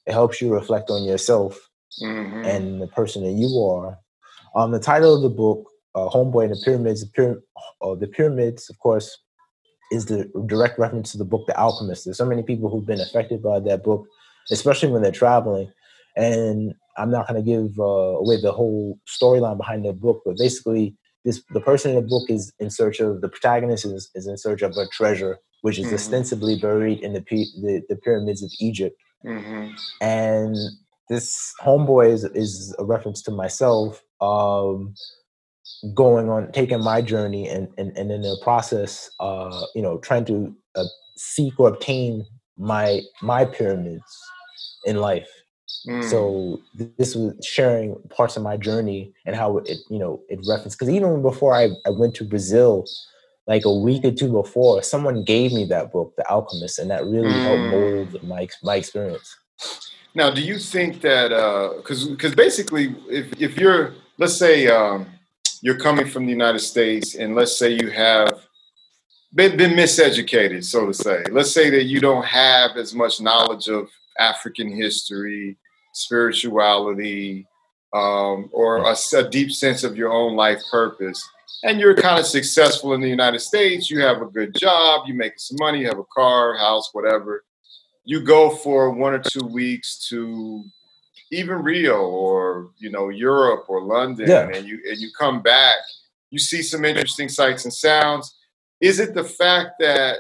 [0.05, 1.69] it helps you reflect on yourself
[2.01, 2.45] mm-hmm.
[2.45, 3.97] and the person that you are.
[4.55, 7.41] Um the title of the book uh, homeboy and the pyramids the, pyram-
[7.81, 9.17] uh, the pyramids of course
[9.91, 12.05] is the direct reference to the book the alchemist.
[12.05, 14.05] There's so many people who've been affected by that book
[14.51, 15.71] especially when they're traveling
[16.15, 20.37] and i'm not going to give uh, away the whole storyline behind that book but
[20.37, 20.95] basically
[21.25, 24.37] this the person in the book is in search of the protagonist is, is in
[24.37, 25.95] search of a treasure which is mm-hmm.
[25.95, 28.97] ostensibly buried in the, the, the pyramids of Egypt.
[29.25, 29.73] Mm-hmm.
[30.01, 30.55] And
[31.09, 34.93] this homeboy is is a reference to myself um,
[35.93, 40.25] going on taking my journey and and, and in the process uh, you know trying
[40.25, 40.83] to uh,
[41.15, 42.25] seek or obtain
[42.57, 44.03] my my pyramids
[44.85, 45.29] in life
[45.87, 46.03] Mm.
[46.09, 46.61] So
[46.97, 50.77] this was sharing parts of my journey and how it, you know, it referenced.
[50.77, 52.85] Because even before I, I went to Brazil,
[53.47, 57.05] like a week or two before, someone gave me that book, The Alchemist, and that
[57.05, 57.43] really mm.
[57.43, 59.35] helped mold my my experience.
[60.13, 61.29] Now, do you think that
[61.77, 65.07] because uh, because basically, if if you're let's say um,
[65.61, 68.41] you're coming from the United States, and let's say you have
[69.33, 71.23] been, been miseducated, so to say.
[71.31, 73.89] Let's say that you don't have as much knowledge of
[74.19, 75.57] African history,
[75.93, 77.47] spirituality,
[77.93, 81.27] um, or a, a deep sense of your own life purpose,
[81.63, 85.13] and you're kind of successful in the United States, you have a good job, you
[85.13, 87.43] make some money, you have a car, house, whatever.
[88.05, 90.63] You go for one or two weeks to
[91.31, 94.49] even Rio or you know Europe or London, Yeah.
[94.53, 95.77] and you and you come back,
[96.29, 98.35] you see some interesting sights and sounds.
[98.79, 100.19] Is it the fact that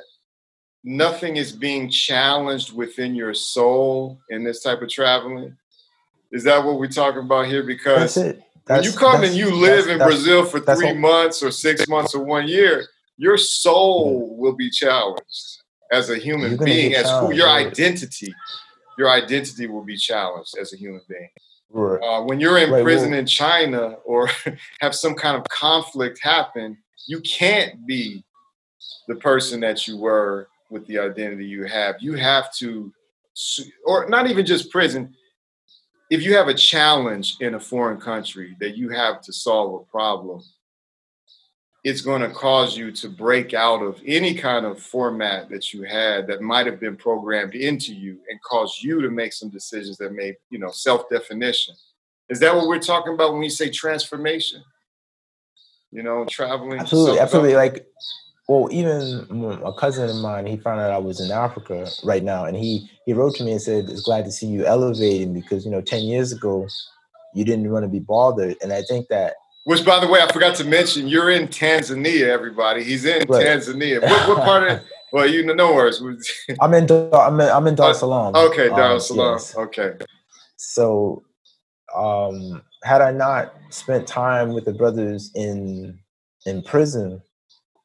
[0.83, 5.55] nothing is being challenged within your soul in this type of traveling?
[6.31, 7.63] Is that what we're talking about here?
[7.63, 8.17] Because
[8.67, 12.13] That's when you come and you live in Brazil for three months or six months
[12.13, 12.85] or one year,
[13.17, 15.61] your soul will be challenged
[15.91, 17.67] as a human being, as who your right.
[17.67, 18.33] identity,
[18.97, 21.29] your identity will be challenged as a human being.
[21.69, 22.01] Right.
[22.01, 24.29] Uh, when you're in Right, prison in China or
[24.81, 28.23] have some kind of conflict happen, you can't be
[29.07, 31.95] the person that you were with the identity you have.
[31.99, 32.91] You have to,
[33.85, 35.15] or not even just prison.
[36.09, 39.91] If you have a challenge in a foreign country that you have to solve a
[39.91, 40.41] problem,
[41.83, 45.83] it's going to cause you to break out of any kind of format that you
[45.83, 49.97] had that might have been programmed into you and cause you to make some decisions
[49.97, 51.75] that may, you know, self-definition.
[52.29, 54.63] Is that what we're talking about when we say transformation?
[55.91, 56.79] You know, traveling.
[56.79, 57.55] Absolutely, absolutely.
[57.55, 57.85] Like,
[58.47, 62.45] well, even a cousin of mine, he found out I was in Africa right now,
[62.45, 65.65] and he he wrote to me and said, "It's glad to see you elevating because
[65.65, 66.67] you know, ten years ago,
[67.33, 69.33] you didn't want to be bothered." And I think that
[69.65, 72.83] Which, by the way, I forgot to mention, you're in Tanzania, everybody.
[72.85, 73.45] He's in Right.
[73.45, 74.01] Tanzania.
[74.01, 74.81] What, what part of?
[75.13, 76.01] Well, you know, no worries.
[76.61, 78.35] I'm in Dar- I'm in, I'm in Dar es Salaam.
[78.35, 79.33] okay, Dar Um, es Salaam.
[79.35, 79.55] yes.
[79.55, 79.93] Okay.
[80.57, 81.23] So,
[81.95, 85.97] um, had I not spent time with the brothers in
[86.45, 87.21] in prison,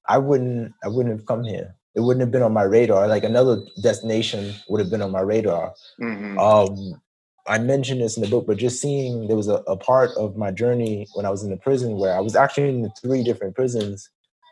[0.08, 1.76] I wouldn't I wouldn't have come here.
[1.94, 3.08] It wouldn't have been on my radar.
[3.08, 5.74] Like another destination would have been on my radar.
[6.00, 7.00] hmm Um,
[7.48, 10.36] I mentioned this in the book, but just seeing there was a, a part of
[10.36, 13.56] my journey when I was in the prison where I was actually in three different
[13.56, 14.10] prisons,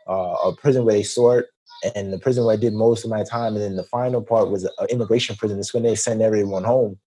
[0.09, 1.47] uh, a prison where they sort,
[1.95, 4.49] and the prison where I did most of my time, and then the final part
[4.51, 5.59] was an immigration prison.
[5.59, 6.99] It's when they send everyone home,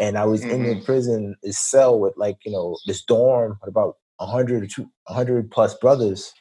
[0.00, 3.68] and I was in the prison, this cell with like you know this dorm with
[3.70, 6.32] about hundred or two, hundred plus brothers,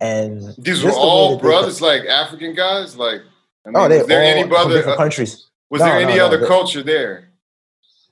[0.00, 2.96] and These were all brothers, like African guys.
[2.96, 3.22] Like,
[3.64, 4.74] I mean, Oh, they was there all any from brother?
[4.76, 5.46] different uh, countries.
[5.70, 7.30] was No, there any no, other the- culture there?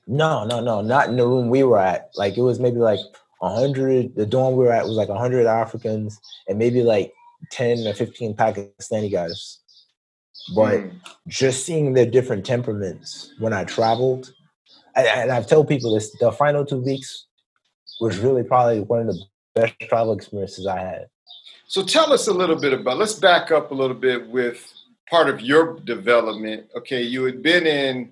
[0.07, 2.11] No, no, no, not in the room we were at.
[2.15, 2.99] Like it was maybe like
[3.41, 4.15] a hundred.
[4.15, 7.11] The dorm we were at was like a hundred Africans and maybe like
[7.51, 9.59] ten or fifteen Pakistani guys.
[10.55, 10.99] But Mm.
[11.27, 14.31] just seeing their different temperaments when I traveled,
[14.95, 17.25] and, and I've told people this: the final two weeks
[17.99, 19.25] was really probably one of the
[19.55, 21.07] best travel experiences I had.
[21.67, 22.97] So tell us a little bit about.
[22.97, 24.71] Let's back up a little bit with
[25.09, 26.67] part of your development.
[26.77, 28.11] Okay, you had been in.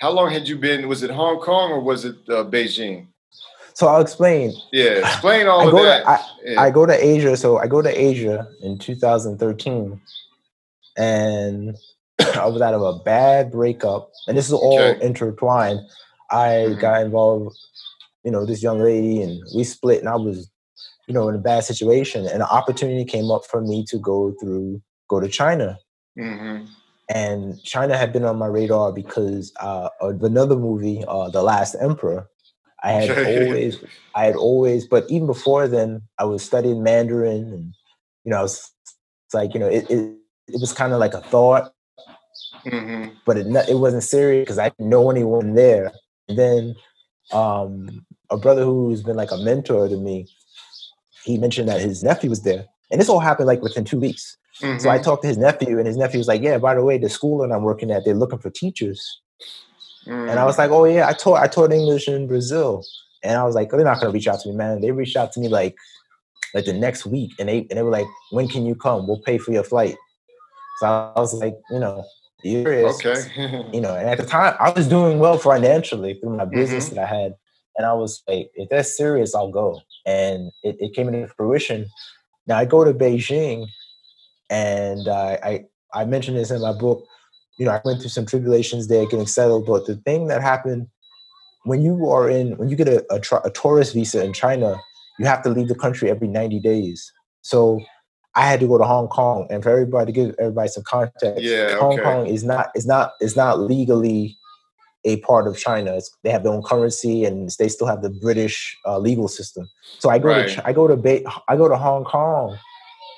[0.00, 0.88] How long had you been?
[0.88, 3.06] Was it Hong Kong or was it uh, Beijing?
[3.74, 4.52] So I'll explain.
[4.72, 6.06] Yeah, explain all I of go to- that.
[6.08, 6.60] I- Yeah.
[6.60, 7.36] I go to Asia.
[7.36, 10.00] So I go to Asia in 2013,
[10.96, 11.76] and
[12.36, 15.06] I was out of a bad breakup, and this is all Okay.
[15.06, 15.80] intertwined.
[16.30, 16.80] I Mhm.
[16.80, 17.56] got involved,
[18.24, 20.50] you know, this young lady, and we split, and I was,
[21.06, 24.34] you know, in a bad situation, and an opportunity came up for me to go
[24.40, 25.78] through, go to China,
[26.16, 26.64] hmm
[27.08, 31.74] and China had been on my radar because uh, of another movie, uh, The Last
[31.80, 32.28] Emperor.
[32.82, 33.78] I had always,
[34.14, 37.74] I had always, but even before then, I was studying Mandarin, and
[38.24, 40.16] you know, I was it's like you know, it it,
[40.48, 41.72] it was kind of like a thought,
[42.64, 45.92] hmm but it it wasn't serious because I didn't know anyone there.
[46.28, 46.74] And then
[47.32, 50.28] um, a brother who's been like a mentor to me,
[51.24, 54.36] he mentioned that his nephew was there, and this all happened like within two weeks.
[54.78, 56.98] So I talked to his nephew, and his nephew was like, "Yeah, by the way,
[56.98, 59.20] the school that I'm working at, they're looking for teachers."
[60.06, 60.28] Mm-hmm.
[60.28, 62.84] And I was like, "Oh yeah, I taught I taught English in Brazil."
[63.22, 65.32] And I was like, "They're not gonna reach out to me, man." They reached out
[65.32, 65.74] to me like
[66.54, 69.06] like the next week, and they and they were like, "When can you come?
[69.06, 69.96] We'll pay for your flight."
[70.80, 72.04] So I was like, you know,
[72.42, 72.96] serious.
[73.04, 73.64] okay.
[73.72, 76.94] You know, and at the time, I was doing well financially through my business Mhm.
[76.96, 77.34] that I had,
[77.76, 81.86] and I was like, "If that's serious, I'll go." And it, it came into fruition.
[82.46, 83.66] Now I go to Beijing,
[84.50, 85.64] and uh, I
[85.94, 87.04] I mentioned this in my book.
[87.58, 89.66] You know, I went through some tribulations there, getting settled.
[89.66, 90.88] But the thing that happened
[91.64, 94.76] when you are in when you get a, a, a tourist visa in China,
[95.18, 97.12] you have to leave the country every ninety days.
[97.42, 97.80] So
[98.34, 101.42] I had to go to Hong Kong, and for everybody to give everybody some context,
[101.42, 102.02] Yeah, Hong okay.
[102.02, 104.36] Kong is not is not is not legally
[105.04, 105.94] a part of China.
[105.96, 109.68] It's, they have their own currency, and they still have the British uh, legal system.
[109.98, 110.48] So I go Right.
[110.48, 112.56] to I go to Bay, I go to Hong Kong,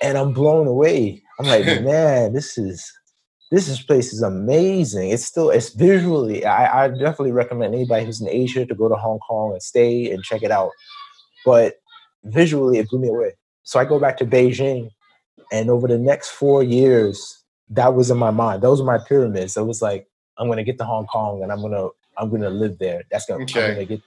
[0.02, 1.22] and I'm blown away.
[1.38, 2.90] I'm like, man, this is
[3.50, 5.10] this is, place is amazing.
[5.10, 6.44] It's still it's visually.
[6.44, 10.10] I, I definitely recommend anybody who's in Asia to go to Hong Kong and stay
[10.10, 10.70] and check it out.
[11.44, 11.76] But
[12.24, 13.32] visually, it blew me away.
[13.62, 14.90] So I go back to Beijing,
[15.52, 18.62] and over the next four years, that was in my mind.
[18.62, 19.56] Those were my pyramids.
[19.56, 20.06] It was like
[20.38, 23.02] I'm gonna get to Hong Kong and I'm gonna I'm gonna live there.
[23.10, 23.64] That's gonna, okay.
[23.64, 24.00] I'm gonna get.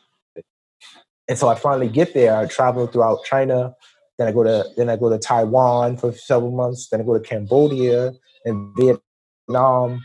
[1.29, 2.37] And so I finally get there.
[2.37, 3.75] I travel throughout China.
[4.17, 6.89] Then I go to then I go to Taiwan for several months.
[6.89, 8.13] Then I go to Cambodia
[8.45, 10.01] and Vietnam.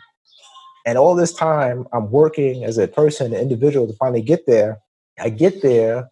[0.85, 4.79] And all this time, I'm working as a person, an individual, to finally get there.
[5.21, 6.09] I get there,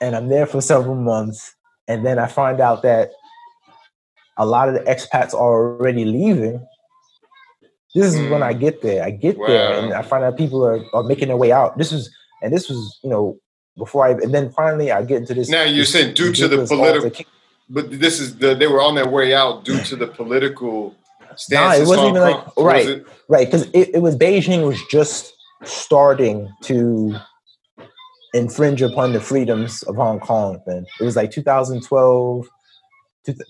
[0.00, 1.54] and I'm there for several months,
[1.86, 3.10] and then I find out that
[4.36, 6.66] a lot of the expats are already leaving.
[7.98, 8.30] This is mm.
[8.30, 8.60] when I hmm.
[8.60, 9.02] get there.
[9.02, 9.46] I get wow.
[9.46, 11.76] there, and I find out people are, are making their way out.
[11.76, 12.10] This was,
[12.42, 13.38] and this was, you know,
[13.76, 15.48] before I, and then finally I get into this.
[15.48, 17.10] Now you're this, saying due to the political,
[17.68, 20.94] but this is the they were on their way out due to the political
[21.36, 21.78] stance.
[21.78, 25.32] Nah, it wasn't even like right, right, because it, it was Beijing was just
[25.64, 27.16] starting to
[28.34, 30.60] infringe upon the freedoms of Hong Kong.
[30.66, 32.46] Then it was like 2012.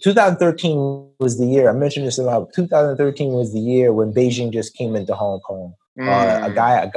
[0.03, 4.75] 2013 was the year I mentioned this about 2013 was the year when Beijing just
[4.75, 5.75] came into Hong Kong.
[5.99, 6.09] Mm.
[6.09, 6.91] Uh, a guy, a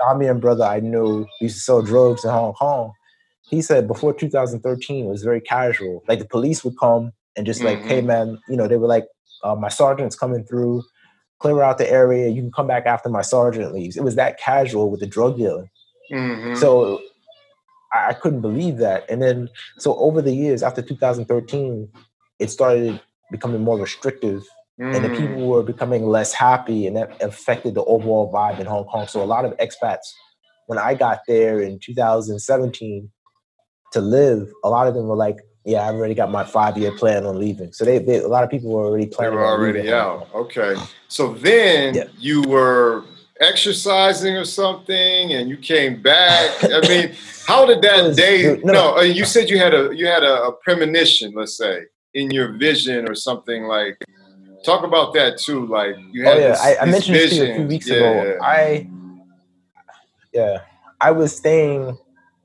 [0.00, 2.92] Gambian brother I knew used to sell drugs in Hong Kong.
[3.42, 6.02] He said before 2013 it was very casual.
[6.08, 7.88] Like the police would come and just like, mm-hmm.
[7.88, 9.06] hey man, you know, they were like,
[9.44, 10.82] uh, my sergeant's coming through,
[11.38, 12.28] clear out the area.
[12.28, 13.96] You can come back after my sergeant leaves.
[13.96, 15.70] It was that casual with the drug dealing.
[16.12, 16.56] Mm-hmm.
[16.56, 17.00] So
[17.92, 19.08] I couldn't believe that.
[19.08, 19.48] And then
[19.78, 21.88] so over the years after 2013,
[22.38, 24.42] it started becoming more restrictive
[24.80, 24.94] Mm.
[24.94, 25.46] And the people mm.
[25.46, 29.08] were becoming less happy, and that affected the overall vibe in Hong Kong.
[29.08, 30.06] So a lot of expats,
[30.66, 33.10] when I got there in 2017
[33.92, 36.92] to live, a lot of them were like, "Yeah, I've already got my five year
[36.92, 39.32] plan on leaving." So they, they, a lot of people were already planning.
[39.32, 40.28] They were already out.
[40.32, 40.76] Okay,
[41.08, 42.04] so then yeah.
[42.16, 43.02] you were
[43.40, 46.52] exercising or something, and you came back.
[46.62, 47.16] I mean,
[47.48, 48.60] how did that was, day?
[48.62, 51.80] No, no, uh, you said you had a you had a, a premonition, let's say,
[52.14, 53.98] in your vision or something like
[54.64, 55.66] Talk about that too.
[55.66, 56.36] Like you oh, had.
[56.36, 57.96] Oh yeah, this, I, I mentioned this to you a few weeks yeah.
[57.96, 58.38] ago.
[58.42, 58.88] I
[60.32, 60.58] yeah,
[61.00, 61.96] I was staying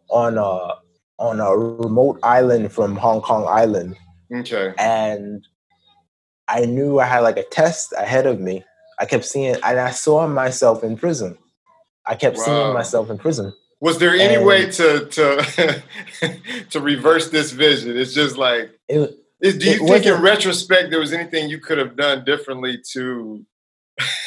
[0.09, 0.75] on a
[1.17, 3.97] on a remote island from Hong Kong Island.
[4.33, 4.73] Okay.
[4.77, 5.47] And
[6.47, 8.63] I knew I had like a test ahead of me.
[8.99, 11.37] I kept seeing, and I saw myself in prison.
[12.05, 12.43] I kept wow.
[12.43, 13.53] seeing myself in prison.
[13.79, 15.83] Was there any and way to to
[16.69, 17.97] to reverse this vision?
[17.97, 19.17] It's just like it,
[19.51, 23.45] do you think in retrospect there was anything you could have done differently to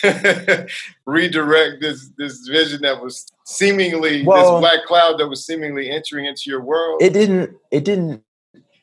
[1.06, 6.26] redirect this this vision that was seemingly well, this black cloud that was seemingly entering
[6.26, 7.02] into your world?
[7.02, 7.56] It didn't.
[7.70, 8.22] It didn't.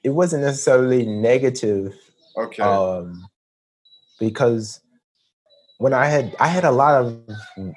[0.04, 1.96] It wasn't necessarily negative.
[2.36, 2.64] Okay.
[2.64, 3.28] Um,
[4.20, 4.82] because
[5.78, 7.22] when I had I had a lot of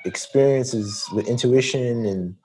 [0.05, 2.37] experiences with intuition and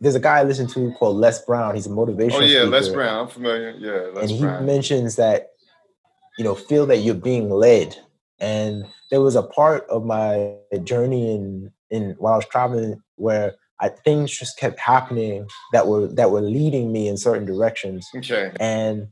[0.00, 1.74] there's a guy I listen to called Les Brown.
[1.74, 2.34] He's a motivational.
[2.34, 2.66] Oh yeah, speaker.
[2.66, 3.18] Les Brown.
[3.20, 3.74] I'm familiar.
[3.78, 4.66] Yeah, Les and he Brown.
[4.66, 5.50] mentions that
[6.38, 7.96] you know feel that you're being led.
[8.38, 13.54] And there was a part of my journey in in while I was traveling where
[13.80, 18.06] I, things just kept happening that were that were leading me in certain directions.
[18.14, 18.52] Okay.
[18.60, 19.08] And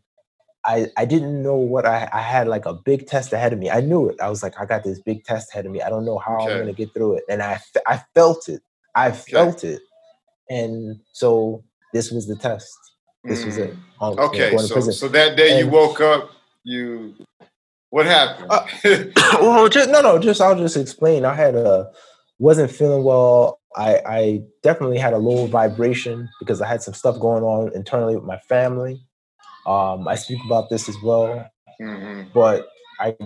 [0.67, 3.71] I I didn't know what I I had like a big test ahead of me.
[3.71, 4.21] I knew it.
[4.21, 5.81] I was like I got this big test ahead of me.
[5.81, 6.53] I don't know how okay.
[6.53, 7.25] I'm going to get through it.
[7.31, 8.63] And I I felt it.
[8.95, 9.75] I felt okay.
[9.75, 9.83] it
[10.51, 12.77] and so this was the test.
[13.25, 13.47] This mm.
[13.47, 13.77] was it.
[14.01, 14.19] Mm.
[14.19, 16.31] okay, so, so that day and, you woke up,
[16.65, 17.15] you
[17.95, 18.51] what happened?
[18.51, 18.67] Uh,
[19.41, 21.25] well, just, no, no, just I'll just explain.
[21.25, 21.93] I had a
[22.41, 23.61] wasn't feeling well.
[23.77, 28.17] I, I definitely had a low vibration because I had some stuff going on internally
[28.17, 29.01] with my family.
[29.67, 31.49] Um, I speak about this as well,
[31.81, 32.31] mm-hmm.
[32.35, 32.67] but
[32.99, 33.17] I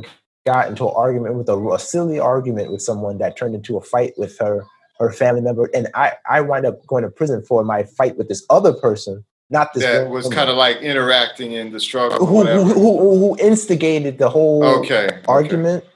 [0.47, 3.81] got into an argument with a, a silly argument with someone that turned into a
[3.81, 4.67] fight with her
[4.99, 8.29] or family member, and I I wind up going to prison for my fight with
[8.29, 9.85] this other person, not this.
[9.85, 12.25] That was kind of like interacting in the struggle.
[12.25, 15.85] Who, who, who, who, instigated the whole okay, argument?
[15.85, 15.93] Okay.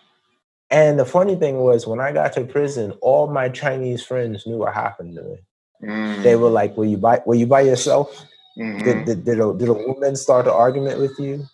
[0.70, 4.56] And the funny thing was, when I got to prison, all my Chinese friends knew
[4.56, 5.36] what happened to me.
[5.82, 6.22] Mm.
[6.22, 7.20] They were like, "Were you by?
[7.26, 8.24] Were you by yourself?
[8.58, 8.84] Mm-hmm.
[8.84, 11.46] Did, did, did, a, did a woman start an argument with you?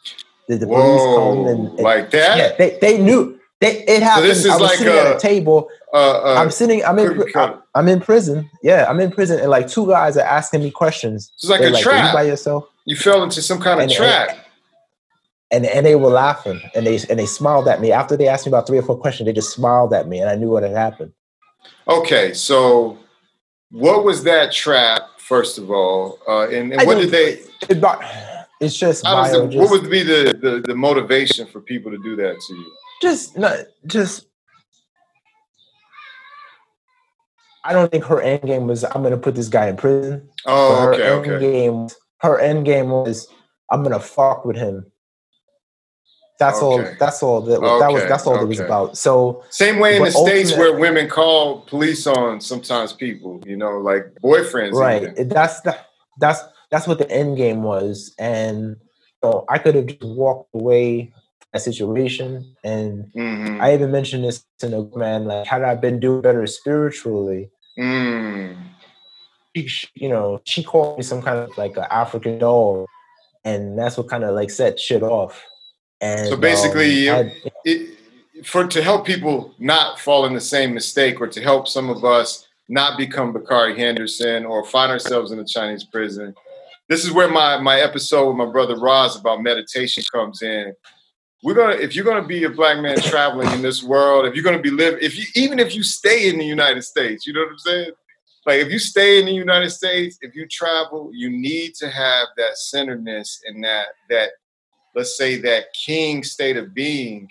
[0.49, 2.39] Did the Whoa, police come and, and like that?
[2.39, 3.38] Yeah, they, they knew.
[3.61, 4.27] They, it happened.
[4.27, 5.69] So this is I was like sitting a, at a table.
[5.93, 6.85] Uh, uh, I'm sitting.
[6.85, 7.23] I'm in.
[7.35, 8.49] I'm, I'm, in prison.
[8.63, 11.33] Yeah, I'm in prison, and like two guys are asking me questions.
[11.35, 12.13] It's like They're a like, trap.
[12.13, 12.69] You by yourself.
[12.85, 14.31] You fell into some kind of and, trap.
[15.51, 18.29] And, and and they were laughing, and they and they smiled at me after they
[18.29, 19.27] asked me about three or four questions.
[19.27, 21.13] They just smiled at me, and I knew what had happened.
[21.89, 22.97] Okay, so
[23.73, 25.03] what was that trap?
[25.19, 27.41] First of all, uh, and, and what did they?
[27.69, 27.85] It,
[28.61, 32.17] it's just, bio, just, what would be the, the the motivation for people to do
[32.17, 32.73] that to you?
[33.03, 34.27] Just not just
[37.65, 40.29] I don't think her end game was I'm gonna put this guy in prison.
[40.47, 41.53] Oh, her okay, end okay.
[41.53, 41.89] game
[42.21, 43.29] her end game was
[43.71, 44.91] I'm gonna fuck with him.
[46.39, 48.97] That's all that's all that, that was that's all it was about.
[48.97, 53.79] So Same way in the states where women call police on sometimes people, you know,
[53.79, 54.73] like boyfriends.
[54.73, 55.29] right even.
[55.29, 55.77] that's the,
[56.21, 56.41] that's
[56.71, 58.77] that's what the end game was and
[59.23, 61.13] so i could have just walked away
[61.53, 63.61] that situation and Mhm.
[63.61, 68.57] i even mentioned this to the man like had i been doing better spiritually Mm.
[69.55, 72.87] she, she- you know she called me some kind of like an african doll
[73.45, 75.45] and that's what kind of like set shit off
[76.01, 77.99] and So basically, um, I- it,
[78.45, 82.05] for to help people not fall in the same mistake, or to help some of
[82.05, 86.37] us not become Bakari Henderson or find ourselves in a Chinese prison.
[86.89, 90.73] This is where my my episode with my brother Roz about meditation comes in.
[91.43, 94.45] We're gonna if you're gonna be a black man traveling in this world, if you're
[94.45, 97.41] gonna be live, if you even if you stay in the United States, you know
[97.41, 97.91] what I'm saying?
[98.45, 102.29] Like if you stay in the United States, if you travel, you need to have
[102.39, 104.31] that centeredness and that that
[104.97, 107.29] let's say that king state of being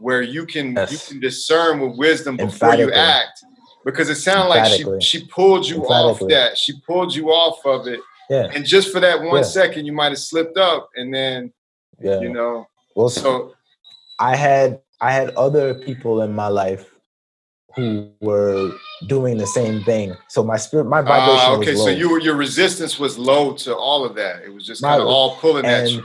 [0.00, 3.44] where you can you can discern with wisdom before you act.
[3.84, 7.86] Because it sounded like she she pulled you off that she pulled you off of
[7.86, 8.00] it.
[8.30, 8.48] Yeah.
[8.52, 9.42] And just for that one Yeah.
[9.42, 11.52] second you might have slipped up and then
[12.00, 12.20] yeah.
[12.20, 13.54] you know well so
[14.18, 16.90] I had I had other people in my life
[17.74, 18.72] who were
[19.08, 20.16] doing the same thing.
[20.28, 21.92] So my spirit, my vibration ah, okay was so low.
[21.92, 25.08] you were your resistance was low to all of that it was just kind of
[25.08, 26.04] all pulling at you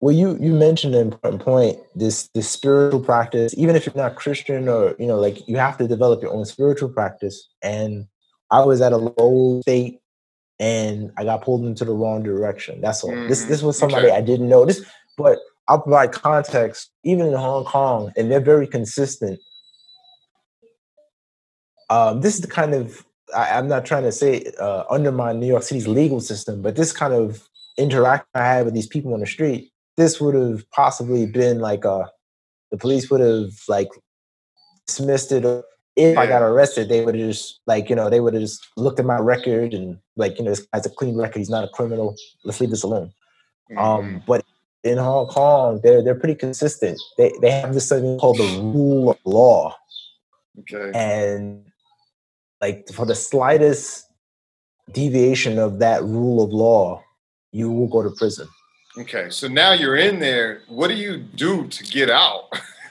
[0.00, 1.76] well, you you mentioned an important point.
[1.94, 5.76] This this spiritual practice, even if you're not Christian or you know, like you have
[5.78, 7.48] to develop your own spiritual practice.
[7.62, 8.06] And
[8.50, 10.00] I was at a low state,
[10.60, 12.80] and I got pulled into the wrong direction.
[12.80, 13.10] That's all.
[13.28, 13.48] This Mhm.
[13.48, 14.16] this was somebody Okay.
[14.16, 14.64] I didn't know.
[14.64, 14.84] This,
[15.16, 16.90] but I'll provide context.
[17.04, 19.38] Even in Hong Kong, and they're very consistent.
[21.90, 23.04] Um, this is the kind of
[23.34, 26.92] I, I'm not trying to say uh, undermine New York City's legal system, but this
[26.92, 31.26] kind of interaction I had with these people on the street, this would have possibly
[31.26, 32.04] been like uh
[32.70, 33.88] the police would have like
[34.86, 35.64] dismissed it.
[35.96, 38.66] If I got arrested, they would have just like you know they would have just
[38.76, 41.38] looked at my record and like you know this guy's a clean record.
[41.38, 42.14] He's not a criminal.
[42.44, 43.12] Let's leave this alone.
[43.70, 43.78] Mhm.
[43.78, 44.44] Um, but
[44.84, 47.00] in Hong Kong, they're they're pretty consistent.
[47.16, 49.76] They they have this thing called the rule of law,
[50.60, 51.64] okay and
[52.60, 54.06] like for the slightest
[54.92, 57.02] deviation of that rule of law,
[57.52, 58.48] you will go to prison.
[58.96, 60.62] Okay, so now you're in there.
[60.66, 62.44] What do you do to get out?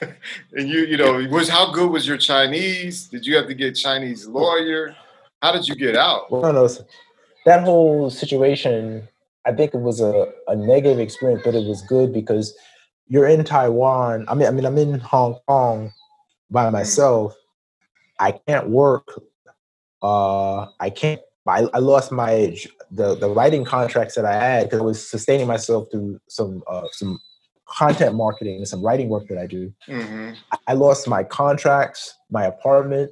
[0.52, 3.08] and you, you know, was how good was your Chinese?
[3.08, 4.96] Did you have to get Chinese lawyer?
[5.42, 6.30] How did you get out?
[6.30, 6.68] Well, no, no,
[7.44, 9.06] that whole situation,
[9.48, 12.54] I think it was a, a negative experience, but it was good because
[13.06, 14.26] you're in Taiwan.
[14.28, 15.90] I mean, I mean, I'm in Hong Kong
[16.50, 17.34] by myself.
[18.20, 19.08] I can't work.
[20.02, 21.20] Uh, I can't.
[21.46, 22.54] I, I lost my
[22.90, 26.82] the the writing contracts that I had because I was sustaining myself through some uh,
[26.92, 27.18] some
[27.66, 29.72] content marketing and some writing work that I do.
[29.86, 33.10] hmm I- I lost my contracts, my apartment,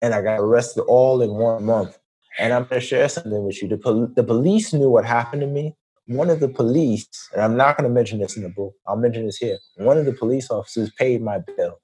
[0.00, 1.96] and I got arrested all in one month.
[2.38, 3.68] And I'm going to share something with you.
[3.68, 5.76] The, pol- the police knew what happened to me.
[6.06, 8.96] One of the police, and I'm not going to mention this in the book, I'll
[8.96, 9.58] mention this here.
[9.76, 11.78] One of the police officers paid my bill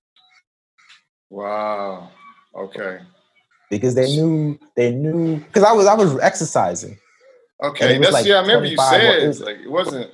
[1.31, 2.11] Wow.
[2.55, 2.99] Okay.
[3.71, 6.99] because they knew, they knew, because I was, I was exercising.
[7.63, 7.99] Okay.
[7.99, 8.37] That's like yeah.
[8.37, 10.11] I remember you said it was- like it wasn't.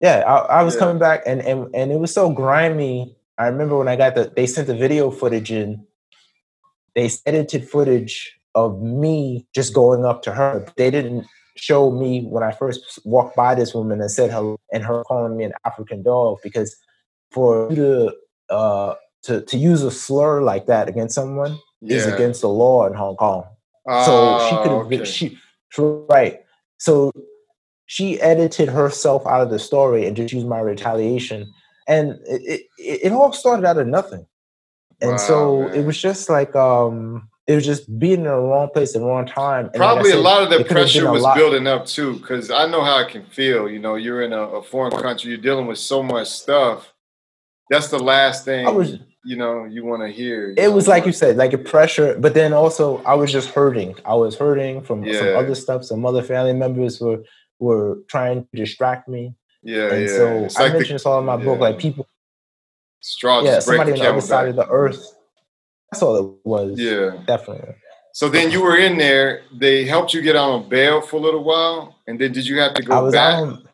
[0.00, 0.80] Yeah, I, I was Yeah.
[0.80, 3.16] coming back, and, and and it was so grimy.
[3.36, 5.84] I remember when I got the, they sent the video footage in.
[6.94, 8.70] They edited footage of
[9.02, 10.50] me just going up to her.
[10.76, 11.24] They didn't
[11.56, 15.36] show me when I first walked by this woman and said hello, and her calling
[15.38, 16.70] me an African dog because
[17.34, 17.94] for you to
[18.58, 18.94] uh
[19.26, 23.16] to to use a slur like that against someone is against the law in Hong
[23.16, 23.44] Kong.
[24.06, 24.12] So
[24.44, 25.10] she Oh, could have been okay.
[25.16, 25.38] she
[26.16, 26.36] right.
[26.78, 27.12] So
[27.86, 31.40] she edited herself out of the story and just used my retaliation.
[31.86, 34.26] And it, it, it all started out of nothing.
[35.00, 35.36] And Wow, so
[35.68, 35.74] man.
[35.78, 39.06] it was just like um it was just being in the wrong place at the
[39.06, 39.70] wrong time.
[39.72, 41.66] And like I Probably a lot of the could have been pressure was lot- building
[41.66, 43.68] up too, because I know how it can feel.
[43.68, 46.92] You know, you're in a, a foreign country, you're dealing with so much stuff.
[47.70, 50.50] That's the last thing I was you know you want to hear.
[50.50, 53.48] it know, was like you said, like a pressure, but then also I was just
[53.50, 53.96] hurting.
[54.04, 55.84] I was hurting from some other stuff.
[55.84, 57.22] Some other family members were
[57.58, 59.34] were trying to distract me.
[59.62, 60.16] Yeah, And yeah.
[60.16, 62.06] so It's I like the mentioned this all in my book, like people
[63.00, 65.14] straw yeah, somebody on the other camel's side of the earth.
[65.90, 66.78] That's all it was.
[66.78, 67.22] Yeah.
[67.26, 67.74] definitely.
[68.12, 69.42] So then you were in there.
[69.60, 72.58] They helped you get out on bail for a little while, and then did you
[72.58, 73.38] have to I go was back?
[73.38, 73.68] On,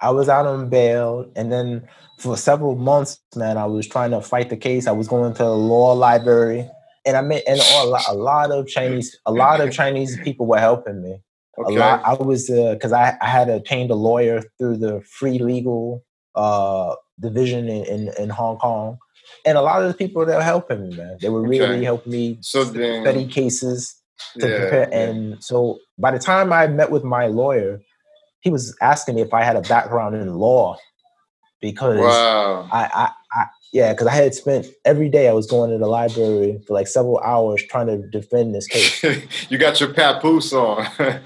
[0.00, 4.20] I was out on bail, and then for several months, man, I was trying to
[4.20, 4.86] fight the case.
[4.86, 6.68] I was going to the law library,
[7.04, 10.46] and I met and a lot, a lot of Chinese, a lot of Chinese people
[10.46, 11.20] were helping me.
[11.58, 11.76] Okay.
[11.76, 12.02] A lot.
[12.04, 16.04] I was because uh, I, I had obtained a lawyer through the free legal
[16.34, 18.98] uh, division in, in, in Hong Kong,
[19.44, 21.84] and a lot of the people that were helping me, man, they were really okay.
[21.84, 24.00] helping me so then, study cases
[24.38, 24.88] to yeah, prepare.
[24.90, 24.98] Yeah.
[24.98, 27.80] And so by the time I met with my lawyer,
[28.40, 30.78] he was asking me if I had a background in law
[31.60, 32.68] because wow.
[32.72, 35.86] I, I, I yeah, because I had spent every day I was going to the
[35.86, 39.04] library for like several hours trying to defend this case.
[39.48, 40.88] you got your papoose on.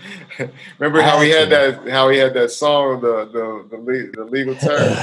[0.78, 4.54] Remember how he had that how he had that song the the the, the legal
[4.56, 4.96] term.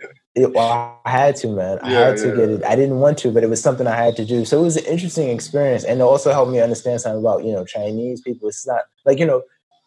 [0.34, 1.78] It, well, I had to, man.
[1.82, 2.36] I yeah, had to yeah.
[2.36, 2.64] get it.
[2.64, 4.46] I didn't want to, but it was something I had to do.
[4.46, 7.52] So it was an interesting experience, and it also helped me understand something about you
[7.52, 8.48] know Chinese people.
[8.48, 9.42] It's not like you know,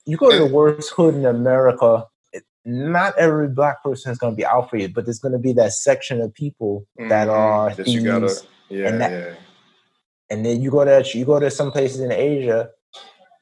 [0.06, 2.06] you go to the worst hood in America.
[2.64, 5.40] not every black person is going to be out for you, but there's going to
[5.40, 7.10] be that section of people mm-hmm.
[7.10, 9.34] that are that thieves, gotta, yeah, and that, yeah.
[10.30, 12.70] And then you go to you go to some places in Asia,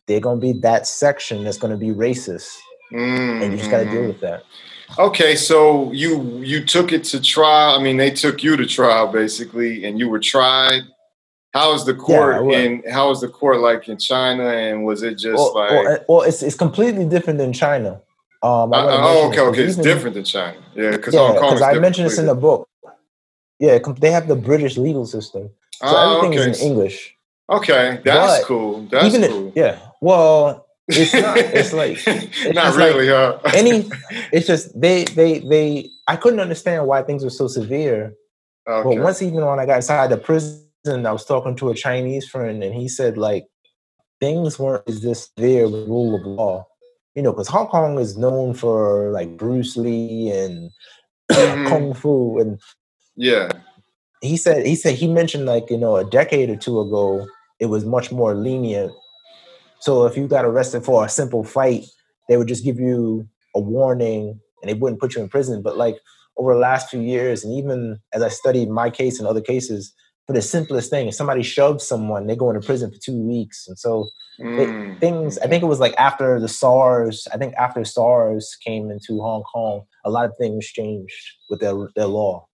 [0.08, 2.50] they're going to be that section that's going to be racist,
[2.94, 3.42] mm-hmm.
[3.44, 4.08] and you just got to deal mm-hmm.
[4.08, 4.44] with that.
[4.98, 7.80] Okay, so you you took it to trial.
[7.80, 10.84] I mean, they took you to trial basically, and you were tried.
[11.54, 12.84] How was the court yeah, in?
[12.92, 14.48] How was the court like in China?
[14.48, 15.72] And was it just well, like?
[15.72, 18.02] Well, well, it's it's completely different than China.
[18.44, 20.58] Um, uh, oh, okay, okay, it's different than China.
[20.76, 22.68] Yeah, because yeah, because I mentioned this in the book.
[23.60, 26.52] Yeah, they have the British legal system, so oh, everything okay.
[26.52, 27.16] is in English.
[27.50, 28.82] Okay, that's but cool.
[28.92, 29.48] That's even cool.
[29.48, 29.80] It, yeah.
[30.02, 31.38] Well, it's not.
[31.38, 33.52] It's like it's not really, like huh?
[33.54, 33.90] any.
[34.32, 35.90] It's just they, they, they.
[36.08, 38.14] I couldn't understand why things were so severe.
[38.68, 38.96] Okay.
[38.96, 42.28] But once even when I got inside the prison, I was talking to a Chinese
[42.28, 43.46] friend, and he said like
[44.20, 46.66] things weren't as this severe with rule of law.
[47.16, 50.72] You know, because Hong Kong is known for like Bruce Lee and
[51.32, 51.68] mm-hmm.
[51.68, 52.60] kung fu, and
[53.16, 53.50] yeah.
[54.22, 57.28] He said he said he mentioned like you know a decade or two ago
[57.60, 58.92] it was much more lenient
[59.84, 61.84] so if you got arrested for a simple fight,
[62.30, 65.62] they would just give you a warning and they wouldn't put you in prison.
[65.62, 65.98] But like
[66.38, 69.94] over the last few years, and even as I studied my case and other cases,
[70.26, 73.68] for the simplest thing, if somebody shoves someone, they go into prison for two weeks.
[73.68, 74.08] And so
[74.40, 74.94] mm.
[74.94, 78.90] it, things, I think it was like after the SARS, I think after SARS came
[78.90, 81.14] into Hong Kong, a lot of things changed
[81.50, 82.48] with their, their law.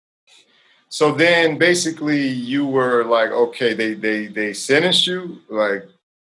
[0.89, 5.85] So then basically you were like, okay, they, they, they sentenced you like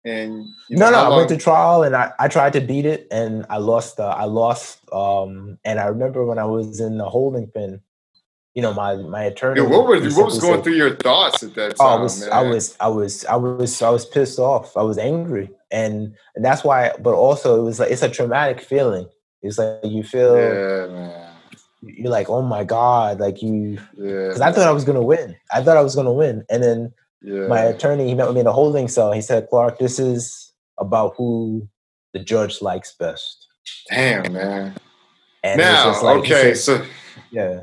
[0.06, 2.86] and you know, no, no, I went to trial and I, I tried to beat
[2.86, 3.99] it and I lost.
[3.99, 4.80] Uh, I lost.
[4.91, 7.82] Um, and I remember when I was in the holding pen,
[8.54, 9.62] you know, my my attorney.
[9.62, 11.88] Yeah, what, was, what was going said, through your thoughts at that time?
[11.88, 12.32] Oh, I was, man?
[12.32, 14.76] I was, I was, I was, I was pissed off.
[14.76, 16.91] I was angry, and and that's why.
[16.99, 19.08] But also, it was like it's a traumatic feeling.
[19.41, 20.36] It's like you feel.
[20.36, 21.30] Yeah, man.
[21.86, 23.78] You're like, oh my god, like you.
[23.97, 24.28] Yeah.
[24.28, 25.36] Because I thought I was gonna win.
[25.51, 26.93] I thought I was gonna win, and then
[27.24, 27.48] yeah.
[27.48, 29.12] my attorney, he met with me in a holding cell.
[29.12, 31.68] He said, Clark, this is about who
[32.14, 33.48] the judge likes best.
[33.90, 34.76] Damn, man.
[35.44, 36.86] And now, like, okay, said, so
[37.32, 37.62] yeah.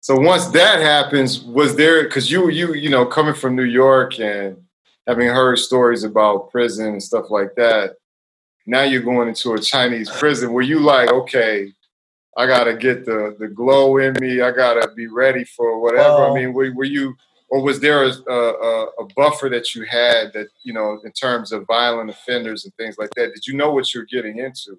[0.00, 4.18] So once that happens, was there because you you you know coming from New York
[4.18, 4.56] and
[5.06, 7.96] having heard stories about prison and stuff like that,
[8.66, 10.52] now you're going into a Chinese prison.
[10.52, 11.72] Were you like, okay,
[12.36, 14.40] I gotta get the the glow in me.
[14.40, 16.14] I gotta be ready for whatever.
[16.14, 17.14] Well, I mean, were, were you
[17.50, 21.52] or was there a, a, a, buffer that you had that you know in terms
[21.52, 24.78] of violent offenders and things like that did you know what you're getting into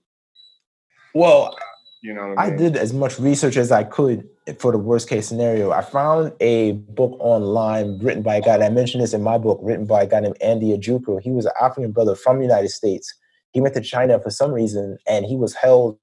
[1.14, 1.56] well
[2.02, 2.56] you know I, mean?
[2.56, 4.28] I, did as much research as i could
[4.60, 8.70] for the worst case scenario i found a book online written by a guy i
[8.70, 11.22] mentioned this in my book written by a guy named andy Ojuku.
[11.22, 13.14] he was an african brother from the united states
[13.52, 16.00] he went to china for some reason and he was held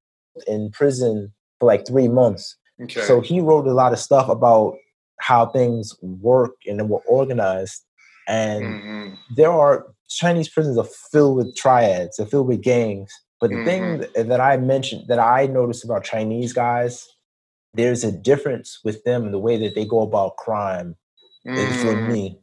[0.47, 3.01] in prison for like three months okay.
[3.01, 4.77] so he wrote a lot of stuff about
[5.21, 7.85] how things work and then were organized.
[8.27, 9.15] And mm-hmm.
[9.37, 13.13] there are Chinese prisons are filled with triads, they're filled with gangs.
[13.41, 14.03] But the mm-hmm.
[14.03, 17.07] thing that I mentioned that I noticed about Chinese guys,
[17.75, 20.97] there's a difference with them in the way that they go about crime
[21.47, 21.83] mm.
[21.83, 22.41] for me.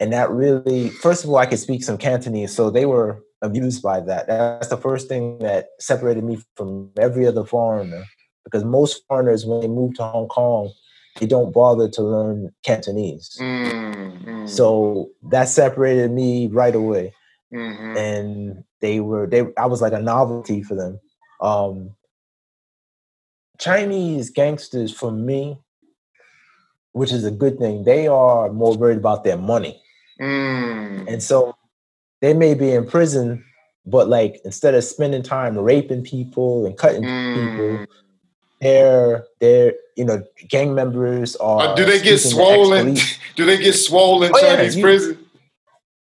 [0.00, 3.82] And that really, first of all, I could speak some Cantonese, so they were amused
[3.82, 4.26] by that.
[4.26, 8.04] That's the first thing that separated me from every other foreigner.
[8.44, 10.72] Because most foreigners, when they move to Hong Kong,
[11.18, 13.36] they don't bother to learn Cantonese.
[13.40, 14.48] Mm, mm.
[14.48, 17.12] So that separated me right away.
[17.52, 17.96] Mm-hmm.
[17.96, 21.00] And they were they I was like a novelty for them.
[21.40, 21.94] Um
[23.58, 25.58] Chinese gangsters for me,
[26.92, 29.80] which is a good thing, they are more worried about their money.
[30.20, 31.06] Mm.
[31.12, 31.54] And so
[32.20, 33.44] they may be in prison,
[33.84, 37.86] but like instead of spending time raping people and cutting people,
[38.60, 41.68] they're their you know gang members are.
[41.68, 42.96] Uh, do they get swollen?
[43.36, 45.18] Do they get swollen Oh, yeah, Chinese you- prison?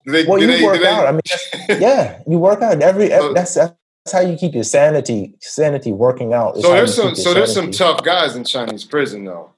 [0.07, 1.07] Do they, Well, do you they, work they, out.
[1.07, 1.21] I mean,
[1.83, 3.11] yeah, you work out every.
[3.11, 3.75] So- that's that's
[4.13, 6.57] how you keep your sanity sanity working out.
[6.57, 9.51] so there's some so there's some tough guys in Chinese prison though,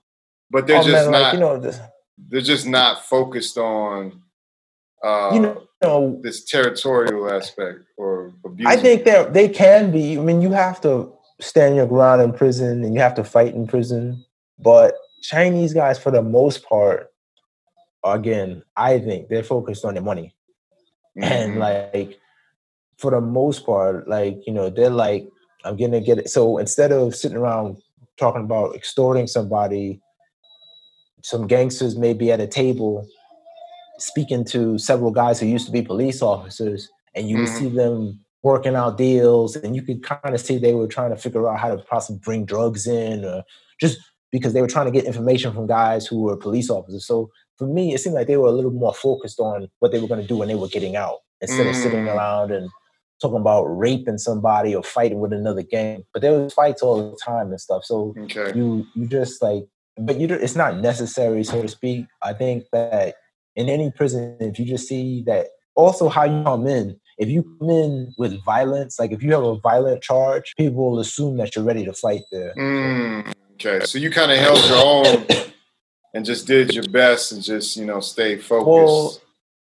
[0.51, 1.81] but they're Oh, just man, not like, you know, the,
[2.29, 4.21] they're just not focused on
[5.05, 8.67] uh, you know, you know, this territorial aspect or abuse.
[8.67, 10.19] I think they they can be.
[10.19, 13.55] I mean, you have to stand your ground in prison, and you have to fight
[13.55, 14.25] in prison.
[14.59, 17.13] But Chinese guys, for the most part,
[18.05, 20.35] again, I think they're focused on their money.
[21.17, 21.59] and Mhm.
[21.59, 22.19] like
[22.97, 25.27] for the most part like you know they're like
[25.65, 27.77] i'm gonna get it so instead of sitting around
[28.17, 30.01] talking about extorting somebody
[31.23, 33.05] some gangsters may be at a table
[33.99, 37.49] speaking to several guys who used to be police officers and you Mhm.
[37.49, 41.17] see them working out deals and you could kind of see they were trying to
[41.17, 43.43] figure out how to possibly bring drugs in or
[43.81, 43.99] just
[44.33, 47.31] because they were trying to get information from guys who were police officers so
[47.61, 50.09] for me, it seemed like they were a little more focused on what they were
[50.09, 52.17] going to do when they were getting out instead of sitting Mm.
[52.17, 52.71] around and
[53.21, 56.05] talking about raping somebody or fighting with another gang.
[56.15, 57.85] But there was fights all the time and stuff.
[57.85, 58.53] So okay.
[58.57, 59.65] you you just like,
[59.99, 62.07] but you it's not necessary, so to speak.
[62.23, 63.17] I think that
[63.57, 66.99] in any prison, if you just see that, also how you come in.
[67.21, 71.01] If you come in with violence, like if you have a violent charge, people will
[71.01, 72.55] assume that you're ready to fight there.
[72.57, 75.27] Mm, okay, so you kind of held your own
[76.15, 78.67] and just did your best and just you know stay focused.
[78.67, 79.21] Well,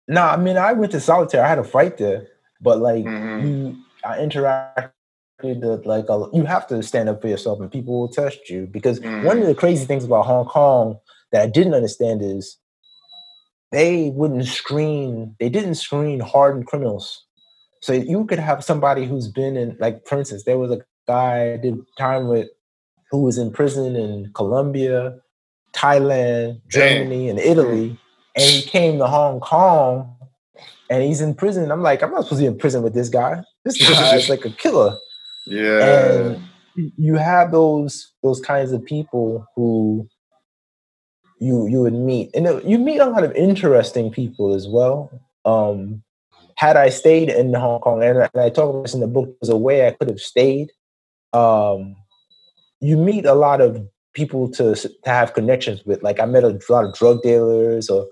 [0.07, 1.43] No, I mean I went to solitaire.
[1.43, 2.27] I had a fight there,
[2.61, 3.43] but like Mhm.
[3.43, 4.91] you, I interacted
[5.41, 8.67] with like a, you have to stand up for yourself, and people will test you
[8.67, 9.41] because one Mhm.
[9.41, 10.99] of the crazy things about Hong Kong
[11.31, 12.57] that I didn't understand is
[13.71, 15.35] they wouldn't screen.
[15.39, 17.25] They didn't screen hardened criminals.
[17.81, 21.53] So you could have somebody who's been in, like for instance, there was a guy
[21.53, 22.49] I did time with
[23.11, 25.15] who was in prison in Colombia,
[25.73, 26.61] Thailand.
[26.67, 27.97] Germany, and Italy,
[28.35, 30.15] and he came to Hong Kong,
[30.89, 31.71] and he's in prison.
[31.71, 33.41] I'm like, I'm not supposed to be in prison with this guy.
[33.65, 34.95] This guy is like a killer.
[35.47, 36.43] yeah, And
[36.75, 40.07] you have those those kinds of people who
[41.39, 45.11] you you would meet, and you meet a lot of interesting people as well.
[45.45, 46.03] Um,
[46.59, 49.07] had I stayed in Hong Kong, and I, and I talk about this in the
[49.07, 50.73] book, there's a way I could have stayed.
[51.31, 51.95] Um,
[52.81, 53.81] you meet a lot of
[54.13, 56.03] people to to have connections with.
[56.03, 58.09] Like I met a lot of drug dealers, or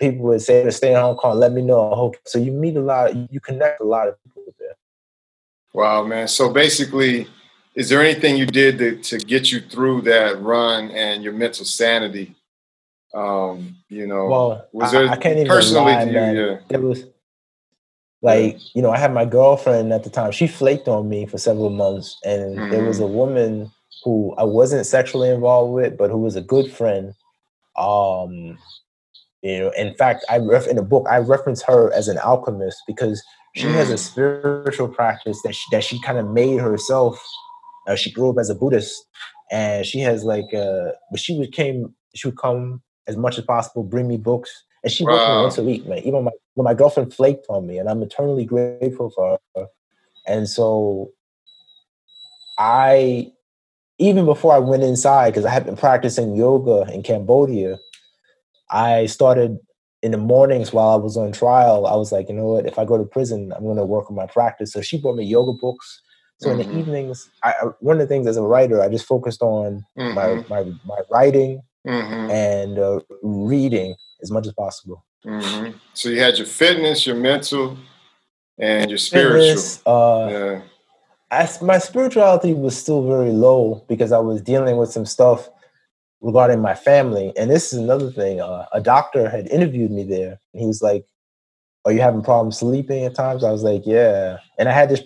[0.00, 1.38] people would say to stay in Hong Kong.
[1.38, 1.92] Let me know.
[1.92, 2.40] I hope so.
[2.40, 3.14] You meet a lot.
[3.30, 4.74] You connect a lot of people there.
[5.72, 6.26] wow, man.
[6.26, 7.28] So basically,
[7.76, 11.64] is there anything you did to, to get you through that run and your mental
[11.64, 12.34] sanity?
[13.14, 16.10] Um, you know, Well, was I, there I can't even personally lie, you?
[16.10, 16.58] Yeah.
[16.70, 17.04] It was
[18.24, 20.32] like you know, I had my girlfriend at the time.
[20.32, 23.70] She flaked on me for several months, and there was a woman
[24.02, 27.14] who I wasn't sexually involved with, but who was a good friend.
[27.76, 28.58] Um,
[29.42, 32.78] you know, in fact, I ref in the book I reference her as an alchemist
[32.86, 33.22] because
[33.54, 33.98] she has a Mm.
[33.98, 37.22] spiritual practice that she, that she kind of made herself.
[37.86, 39.04] Uh, she grew up as a Buddhist,
[39.52, 43.44] and she has like, uh, but she would came, she would come as much as
[43.44, 44.50] possible, bring me books,
[44.82, 45.98] and she worked me once a week, man.
[45.98, 49.66] Even my when my girlfriend flaked on me, and I'm eternally grateful for her.
[50.26, 51.10] And so,
[52.58, 53.32] I,
[53.98, 57.78] even before I went inside, because I had been practicing yoga in Cambodia,
[58.70, 59.58] I started
[60.02, 61.86] in the mornings while I was on trial.
[61.86, 62.66] I was like, you know what?
[62.66, 64.72] If I go to prison, I'm going to work on my practice.
[64.72, 66.00] So she brought me yoga books.
[66.38, 66.64] So in Mhm.
[66.64, 70.14] the evenings, I, one of the things as a writer, I just focused on Mhm.
[70.48, 72.30] my, my my writing Mhm.
[72.30, 75.04] and uh, reading as much as possible.
[75.24, 77.76] Hmm So you had your fitness, your mental,
[78.58, 79.40] and your spiritual.
[79.40, 80.62] Fitness, uh, Yeah.
[81.30, 85.48] I, my spirituality was still very low because I was dealing with some stuff
[86.20, 87.32] regarding my family.
[87.36, 88.40] And this is another thing.
[88.40, 91.06] Uh, a doctor had interviewed me there, and he was like,
[91.84, 95.02] "Are you having problems sleeping at times?" I was like, "Yeah." And I had this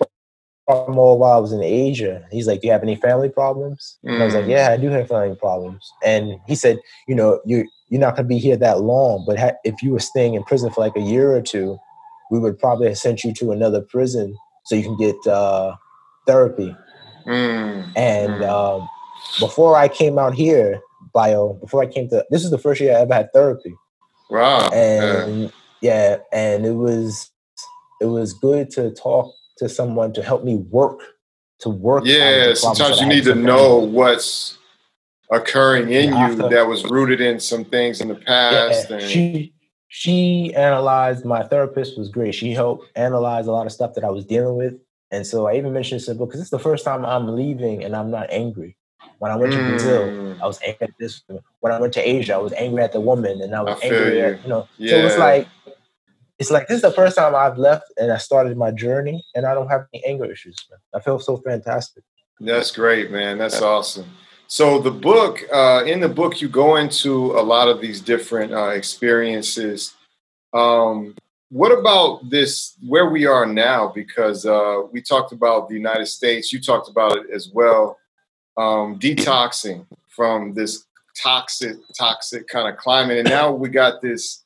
[0.69, 2.23] all while I was in Asia.
[2.31, 4.51] He's like, "Do you have any family problems?" And I was like, Mm.
[4.51, 6.79] "Yeah, I do have family problems." And he said,
[7.09, 9.93] "You know, you're you're not going to be here that long, but ha- if you
[9.93, 11.79] were staying in prison for like a year or two,
[12.31, 14.37] we would probably have sent you to another prison
[14.67, 15.75] so you can get uh,
[16.27, 16.77] therapy."
[17.27, 17.93] Mm.
[17.97, 18.49] And Mm.
[18.81, 18.89] um,
[19.41, 20.81] before I came out here,
[21.15, 23.75] Bayo, before I came to this is the first year I ever had therapy,
[24.31, 24.69] Wow.
[24.73, 25.25] Yeah.
[25.25, 27.31] and yeah, and it was
[28.01, 31.01] it was good to talk to someone to help me work
[31.61, 32.03] to work.
[32.03, 33.91] out of the Yeah, sometimes you need to know family.
[33.91, 34.59] what's
[35.31, 38.91] occurring in You you to- that was rooted in some things in the past.
[38.91, 39.53] Yeah, and, she
[39.89, 41.25] she analyzed.
[41.25, 42.35] My therapist was great.
[42.35, 44.75] She helped analyze a lot of stuff that I was dealing with,
[45.11, 47.97] and so I even mentioned this in because it's the first time I'm leaving and
[47.97, 48.77] I'm not angry.
[49.19, 50.41] When I went to Brazil, mm.
[50.41, 51.23] I was angry at this.
[51.61, 53.87] When I went to Asia, I was angry at the woman, and I was I
[53.87, 54.25] angry you.
[54.25, 54.69] at you know.
[54.77, 54.91] Yeah.
[54.91, 55.49] So it's like
[56.39, 59.47] it's like this is the first time I've left and I started my journey, and
[59.47, 60.57] I don't have any anger issues.
[60.71, 60.79] Man.
[60.95, 62.05] I feel so fantastic.
[62.41, 63.39] That's great, man.
[63.39, 64.07] That's awesome.
[64.47, 68.53] So the book, uh, in the book, you go into a lot of these different
[68.53, 69.95] uh, experiences.
[70.55, 71.17] Um,
[71.51, 72.75] what about this?
[72.87, 73.89] Where we are now?
[73.89, 76.53] Because uh, we talked about the United States.
[76.53, 77.99] You talked about it as well.
[78.57, 80.85] Um, detoxing from this
[81.23, 84.45] toxic, toxic kind of climate, and now we got this.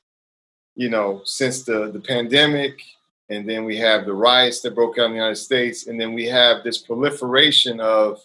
[0.74, 2.81] You know, since the the pandemic,
[3.28, 6.12] and then we have the riots that broke out in the United States, and then
[6.12, 8.20] we have this proliferation of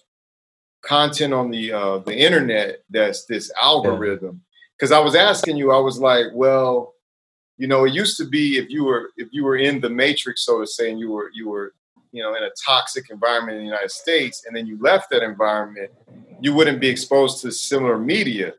[0.82, 4.42] content on the uh, the internet that's this algorithm.
[4.78, 6.94] Because I was asking you, I was like, well,
[7.58, 10.46] you know, it used to be if you were if you were in the matrix,
[10.46, 11.74] so to say, and you were you were
[12.12, 15.24] you know in a toxic environment in the United States, and then you left that
[15.24, 15.92] environment,
[16.40, 18.54] you wouldn't be exposed to similar media.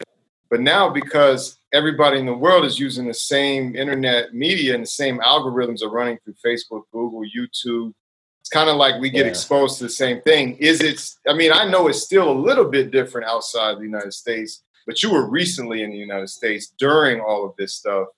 [0.51, 4.89] But now, because everybody in the world is using the same internet media and the
[4.89, 7.93] same algorithms are running through Facebook, Google, YouTube,
[8.41, 9.31] it's kind of like we get Yeah.
[9.31, 10.57] exposed to the same thing.
[10.57, 11.01] Is it?
[11.31, 15.03] I mean, I know it's still a little bit different outside the United States, but
[15.03, 18.09] you were recently in the United States during all of this stuff,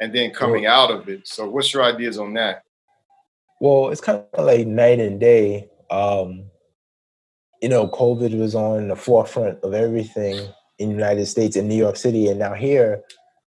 [0.00, 1.26] and then coming out of it.
[1.26, 2.62] So, what's your ideas on that?
[3.60, 5.68] Well, it's kind of like night and day.
[5.90, 6.50] Um,
[7.60, 10.46] you know, COVID was on the forefront of everything
[10.78, 13.02] in the United States in New York City, and now here,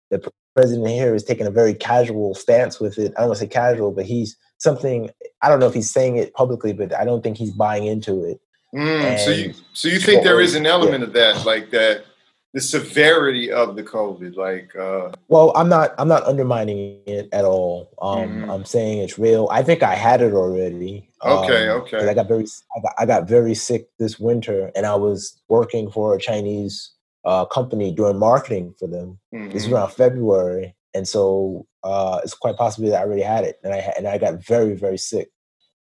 [0.09, 0.19] the
[0.55, 3.13] president here is taking a very casual stance with it.
[3.15, 5.09] I don't want to say casual, but he's something.
[5.41, 8.23] I don't know if he's saying it publicly, but I don't think he's buying into
[8.23, 8.39] it.
[8.73, 10.71] Mm, so you so you think there is an Yeah.
[10.71, 12.05] element of that, like that,
[12.53, 15.93] the severity of the COVID, like uh, Well, I'm not.
[15.97, 17.89] I'm not undermining it at all.
[18.01, 18.49] Um, Mhm.
[18.53, 19.47] I'm saying it's real.
[19.51, 21.09] I think I had it already.
[21.23, 22.07] Okay, um, okay.
[22.07, 22.45] I got very.
[22.75, 26.91] I got, I got very sick this winter, and I was working for a Chinese
[27.25, 29.19] uh, company doing marketing for them.
[29.31, 29.73] This is mhm.
[29.73, 33.93] around February, and so uh, it's quite possible that I already had it, and I
[33.97, 35.29] and I got very very sick.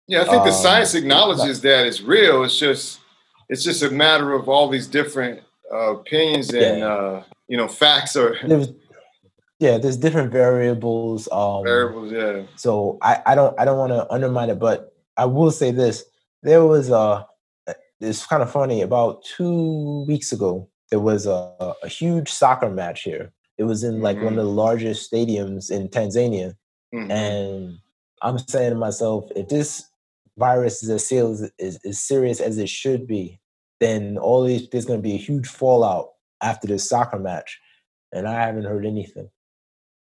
[0.06, 2.44] yeah, I think the um, science acknowledges that it's real.
[2.44, 3.00] It's just
[3.48, 5.40] it's just a matter of all these different
[5.72, 6.86] uh, opinions and Yeah.
[6.86, 8.68] uh, you know facts or There's,
[9.58, 11.28] yeah, there's different variables.
[11.32, 12.12] Um, variables.
[12.12, 12.42] Yeah.
[12.56, 16.04] So I, I don't I don't want to undermine it, but I will say this:
[16.42, 17.26] there was a
[18.00, 18.82] it's kind of funny.
[18.82, 23.32] About two weeks ago, there was a, a huge soccer match here.
[23.58, 24.38] It was in like one Mhm.
[24.38, 26.54] of the largest stadiums in Tanzania,
[26.94, 27.10] Mhm.
[27.10, 27.78] and
[28.22, 29.84] I'm saying to myself, if this
[30.36, 31.50] virus is as serious
[31.92, 33.40] serious as it should be,
[33.80, 36.10] then all these there's going to be a huge fallout
[36.42, 37.58] after this soccer match,
[38.12, 39.28] and I haven't heard anything.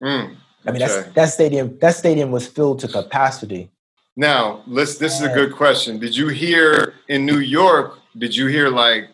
[0.04, 0.36] Mm,
[0.66, 1.10] I mean, okay.
[1.16, 3.72] that stadium that stadium was filled to capacity.
[4.18, 4.98] Now, let's.
[4.98, 6.00] This is a good question.
[6.00, 8.00] Did you hear in New York?
[8.18, 9.10] Did you hear like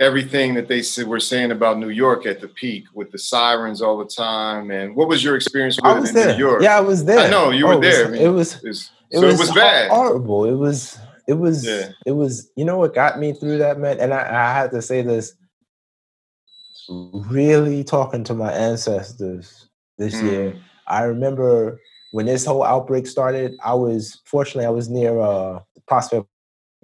[0.00, 3.80] everything that they said, were saying about New York at the peak with the sirens
[3.82, 4.70] all the time?
[4.70, 6.32] And what was your experience with I it was there.
[6.32, 6.62] New York?
[6.62, 7.18] Yeah, I was there.
[7.20, 8.06] I know, you were Oh, it was- there.
[8.06, 9.90] I mean, It was it so was, it was bad.
[9.90, 10.44] horrible.
[10.46, 10.98] It was
[11.28, 11.90] it was Yeah.
[12.06, 14.82] it was you know what got me through that man and I, I had to
[14.82, 15.34] say this
[16.88, 19.68] really talking to my ancestors
[19.98, 20.60] this year Mm.
[20.88, 21.80] i remember
[22.12, 26.26] when this whole outbreak started i was fortunately i was near uh prospect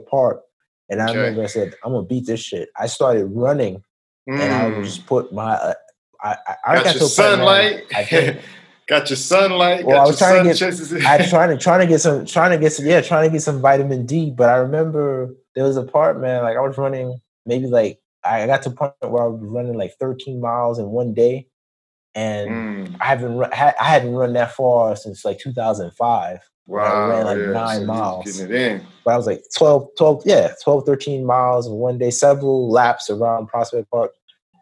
[0.09, 0.43] park
[0.89, 1.19] and i Okay.
[1.19, 3.83] remember i said i'm gonna beat this shit i started running
[4.27, 4.85] and i would Mm.
[4.85, 5.75] just put my uh,
[6.23, 7.85] I, I, I got got your point, sunlight.
[7.95, 8.41] I think-
[8.89, 9.85] got your sunlight.
[9.85, 12.25] Well, got I was trying to get- chases- I trying to trying to get some
[12.25, 14.31] trying to get some yeah trying to get some vitamin D.
[14.31, 18.47] But I remember there was a part man like I was running maybe like I
[18.47, 21.47] got to a point where I was running like 13 miles in one day,
[22.15, 22.51] and
[22.89, 22.97] Mm.
[23.01, 26.41] I haven't run, I hadn't run that far since like 2005.
[26.67, 27.09] When I Wow.
[27.09, 27.53] ran like yeah.
[27.53, 28.25] nine so miles.
[28.25, 28.87] Getting it in.
[29.05, 33.09] But I was like 12, 12, yeah, 12, 13 miles in one day, several laps
[33.09, 34.13] around Prospect Park,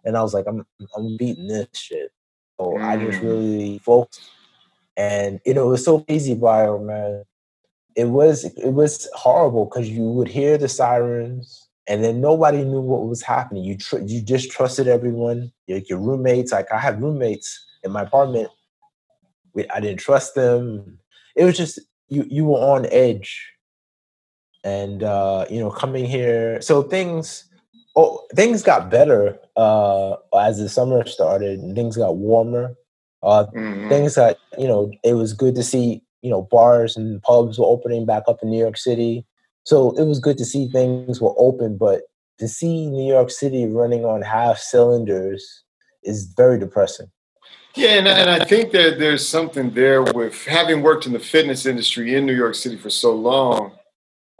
[0.05, 0.66] and I was like, I'm
[0.97, 2.12] I'm beating this shit.
[2.60, 3.22] So I just Mm.
[3.22, 4.31] really focused,
[4.97, 7.24] and you know it was so easy, Bayo man.
[7.97, 12.81] It was it was horrible because you would hear the sirens, and then nobody knew
[12.82, 13.64] what was happening.
[13.64, 16.52] You tr- you just trusted everyone, your, your roommates.
[16.52, 18.51] Like I had roommates in my apartment.
[19.55, 20.98] We, I didn't trust them.
[21.36, 23.51] It was just you you were on edge.
[24.62, 27.44] And uh you know coming here so things
[27.97, 32.74] oh things got better uh as the summer started and things got warmer.
[33.22, 33.89] Uh Mhm.
[33.89, 37.66] things that you know it was good to see you know bars and pubs were
[37.66, 39.26] opening back up in new york city.
[39.64, 42.02] So it was good to see things were open but
[42.39, 45.62] to see new york city running on half cylinders
[46.05, 47.10] is very depressing
[47.77, 51.67] Yeah, and, and I think that there's something there with having worked in the fitness
[51.67, 53.73] industry in New York City for so long.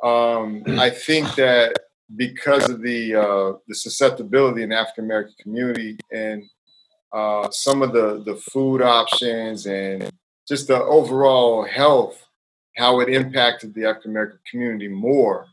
[0.05, 1.77] Um, I think that
[2.15, 6.44] because of the uh, the susceptibility in the African American community and
[7.12, 10.11] uh, some of the the food options and
[10.47, 12.24] just the overall health,
[12.77, 15.48] how it impacted the African American community more.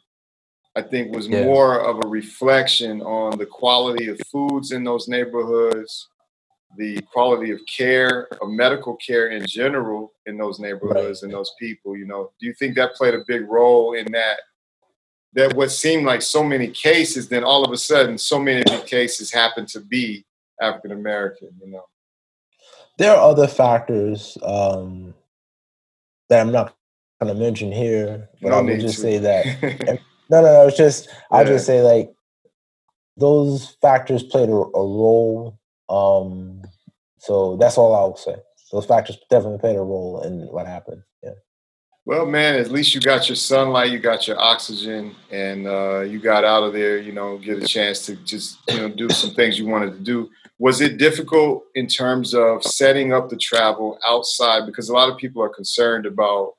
[0.76, 1.44] I think was yeah.
[1.44, 6.08] more of a reflection on the quality of foods in those neighborhoods,
[6.78, 11.98] the quality of care, of medical care in general in those neighborhoods and those people.
[11.98, 14.38] You know, do you think that played a big role in that?
[15.34, 18.66] That what seemed like so many cases, then all of a sudden, so many of
[18.66, 20.26] the cases happen to be
[20.62, 21.50] African American.
[21.64, 21.86] You know,
[22.98, 25.14] there are other factors um,
[26.30, 26.76] that I'm not
[27.22, 29.02] going to mention here, but no I will just to.
[29.02, 30.00] say that.
[30.30, 30.68] no, no, no.
[30.68, 32.12] It's just I'll just say like
[33.16, 35.58] those factors played a, a role
[35.92, 36.62] um,
[37.20, 38.36] so that's all I'll say.
[38.72, 41.04] Those factors definitely played a role in what happened.
[41.22, 41.32] Yeah.
[42.06, 46.20] Well, man, at least you got your sunlight, you got your oxygen, and uh, you
[46.20, 46.98] got out of there.
[46.98, 50.00] You know, get a chance to just you know do some things you wanted to
[50.00, 50.30] do.
[50.58, 54.66] Was it difficult in terms of setting up the travel outside?
[54.66, 56.54] Because a lot of people are concerned about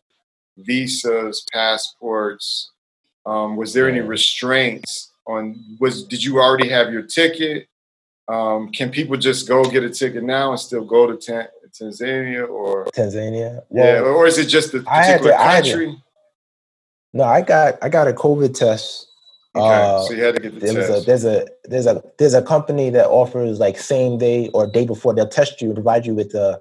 [0.59, 2.71] visas, passports.
[3.25, 5.57] Um, was there any restraints on?
[5.81, 7.69] Was did you already have your ticket?
[8.29, 12.49] Um, can people just go get a ticket now and still go to ta- Tanzania
[12.49, 13.63] or Tanzania?
[13.69, 16.03] Well, yeah, or is it just the particular to, country?
[17.13, 19.09] no, I got I got a COVID test.
[19.55, 21.03] Okay, uh, so you had to get the there test.
[21.03, 24.87] A, there's a there's a there's a company that offers like same day or day
[24.87, 26.61] before they'll test you, provide you with a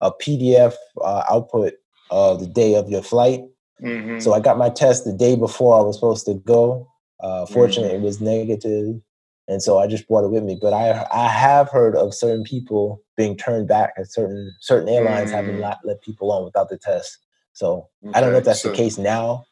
[0.00, 1.74] a PDF uh, output
[2.10, 3.42] of the day of your flight.
[3.82, 4.18] Mm-hmm.
[4.18, 6.88] So I got my test the day before I was supposed to go.
[7.20, 8.02] Uh, fortunately, mm-hmm.
[8.02, 9.00] it was negative
[9.48, 10.58] and so I just brought it with me.
[10.60, 15.30] But I I have heard of certain people being turned back, and certain certain airlines
[15.30, 15.34] mm.
[15.34, 17.18] having not let people on without the test.
[17.52, 18.16] So okay.
[18.16, 19.44] I don't know if that's so, the case now.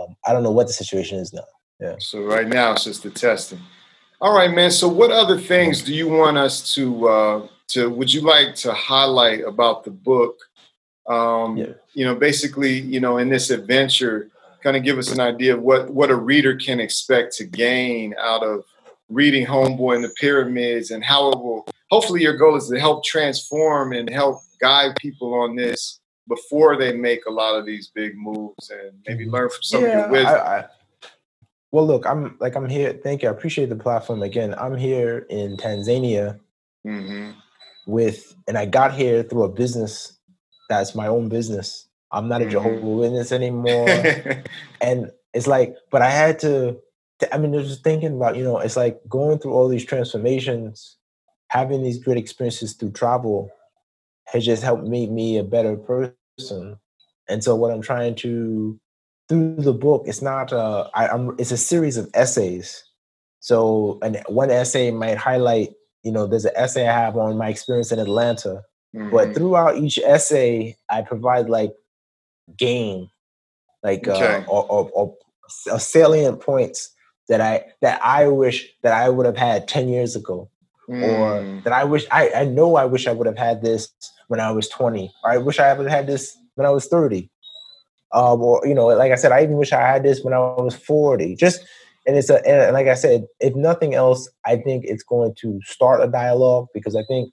[0.00, 1.44] Um, I don't know what the situation is now.
[1.80, 1.96] Yeah.
[1.98, 3.60] So right now it's just the testing.
[4.20, 4.70] All right, man.
[4.70, 7.90] So what other things do you want us to uh, to?
[7.90, 10.36] Would you like to highlight about the book?
[11.06, 11.72] Um, yeah.
[11.92, 14.30] You know, basically, you know, in this adventure,
[14.62, 18.14] kind of give us an idea of what what a reader can expect to gain
[18.18, 18.64] out of
[19.08, 23.04] reading Homeboy and the Pyramids and how it will hopefully your goal is to help
[23.04, 28.16] transform and help guide people on this before they make a lot of these big
[28.16, 29.34] moves and maybe mm-hmm.
[29.34, 30.34] learn from some yeah, of your wisdom.
[30.34, 30.64] I, I,
[31.70, 32.98] well, look, I'm like I'm here.
[33.02, 33.28] Thank you.
[33.28, 34.54] I appreciate the platform again.
[34.56, 36.38] I'm here in Tanzania
[36.86, 37.32] mm-hmm.
[37.86, 40.14] with, and I got here through a business
[40.68, 41.88] that's my own business.
[42.10, 42.52] I'm not a mm-hmm.
[42.52, 43.88] Jehovah Witness anymore,
[44.80, 46.78] and it's like, but I had to
[47.32, 50.96] I mean, just thinking about, you know, it's like going through all these transformations,
[51.48, 53.50] having these great experiences through travel
[54.26, 56.78] has just helped make me a better person.
[57.28, 58.78] And so what I'm trying to
[59.28, 62.84] through the book, it's not uh I, I'm it's a series of essays.
[63.40, 65.70] So and one essay might highlight,
[66.02, 68.62] you know, there's an essay I have on my experience in Atlanta.
[68.94, 69.10] Mm-hmm.
[69.10, 71.72] But throughout each essay, I provide like
[72.56, 73.08] game,
[73.82, 74.36] like okay.
[74.36, 75.16] uh, or, or,
[75.70, 76.93] or salient points
[77.28, 80.48] that I that I wish that I would have had 10 years ago.
[80.88, 81.02] Mm.
[81.02, 83.88] Or that I wish I, I know I wish I would have had this
[84.28, 85.10] when I was 20.
[85.24, 87.30] Or I wish I would have had this when I was 30.
[88.12, 90.38] Um, or you know, like I said, I even wish I had this when I
[90.38, 91.36] was 40.
[91.36, 91.64] Just
[92.06, 95.60] and it's a and like I said, if nothing else, I think it's going to
[95.64, 97.32] start a dialogue because I think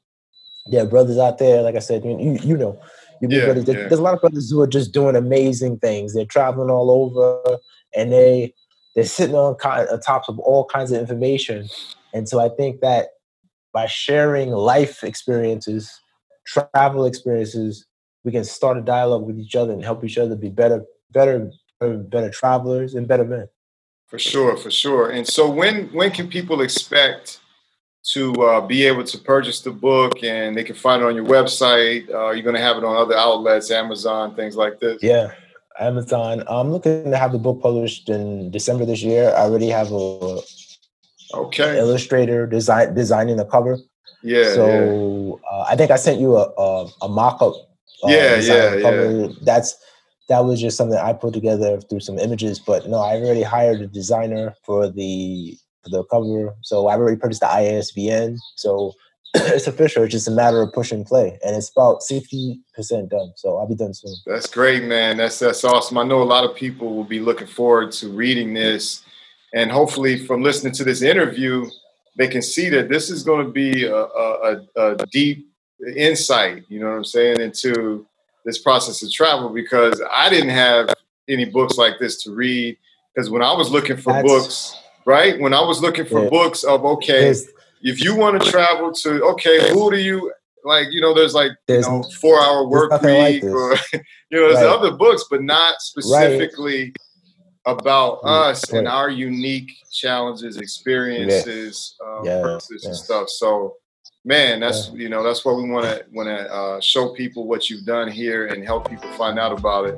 [0.68, 2.80] there are brothers out there, like I said, you you, you know,
[3.22, 3.74] you yeah, brothers, yeah.
[3.74, 6.14] there's a lot of brothers who are just doing amazing things.
[6.14, 7.60] They're traveling all over
[7.96, 8.54] and they
[8.96, 11.70] they're sitting on, on top of all kinds of information.
[12.14, 13.10] And so I think that
[13.74, 16.02] by sharing life experiences,
[16.46, 17.86] travel experiences,
[18.24, 21.52] we can start a dialogue with each other and help each other be better, better,
[21.80, 23.48] better travelers and better men.
[24.08, 25.10] For sure, for sure.
[25.12, 27.40] And so, when when can people expect
[28.14, 31.26] to uh, be able to purchase the book and they can find it on your
[31.26, 32.10] website?
[32.10, 35.02] Uh, you're going to have it on other outlets, Amazon, things like this.
[35.02, 35.32] Yeah,
[35.80, 36.44] Amazon.
[36.48, 39.30] I'm looking to have the book published in December this year.
[39.30, 40.40] I already have a
[41.34, 43.78] okay illustrator design designing the cover.
[44.24, 44.54] Yeah.
[44.54, 45.50] So yeah.
[45.52, 47.54] Uh, I think I sent you a a, a mock up.
[48.04, 49.28] Uh, yeah, yeah, yeah.
[49.44, 49.76] That's
[50.30, 52.60] that was just something I put together through some images.
[52.60, 56.56] But no, I already hired a designer for the for the cover.
[56.62, 58.38] So I've already purchased the ISBN.
[58.56, 58.94] So
[59.36, 60.04] it's official.
[60.04, 63.32] It's just a matter of push and play, and it's about sixty percent done.
[63.36, 64.16] So I'll be done soon.
[64.26, 65.18] That's great, man.
[65.18, 65.98] That's that's awesome.
[65.98, 69.04] I know a lot of people will be looking forward to reading this,
[69.54, 71.66] and hopefully, from listening to this interview,
[72.18, 75.48] they can see that this is going to be a, a, a deep
[75.96, 76.66] insight.
[76.68, 78.06] You know what I'm saying into
[78.46, 80.94] this process of travel because I didn't have
[81.28, 82.78] any books like this to read.
[83.14, 85.40] Because when I was looking for that's, books right?
[85.40, 86.30] When I was looking for Yeah.
[86.30, 87.48] books of okay, There's,
[87.84, 90.32] if you want to travel to okay, who do you
[90.64, 90.88] like?
[90.92, 94.40] You know, there's like you There's- know four hour work nothing like week, or you
[94.40, 94.68] know, there's Right.
[94.78, 96.94] other books, but not specifically
[97.66, 103.30] about Mm, us and our unique challenges, experiences, um, Yeah, purposes, and stuff.
[103.30, 103.76] So.
[104.24, 107.72] Man, that's you know that's what we want to want to uh, show people what
[107.72, 109.98] you've done here and help people find out about it.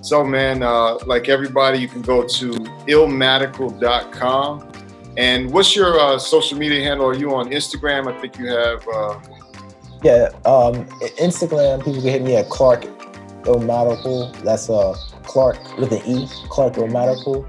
[0.00, 2.50] So, man, uh, like everybody, you can go to
[2.86, 4.72] illmadical.com.
[5.18, 7.04] And what's your uh, social media handle?
[7.04, 8.06] Are you on Instagram?
[8.06, 8.86] I think you have.
[8.86, 9.20] Uh,
[10.04, 10.86] yeah, um,
[11.18, 12.84] Instagram, people can hit me at Clark
[13.44, 14.32] Ilmatical.
[14.44, 17.44] That's uh, Clark with an E, Clark Ilmatical.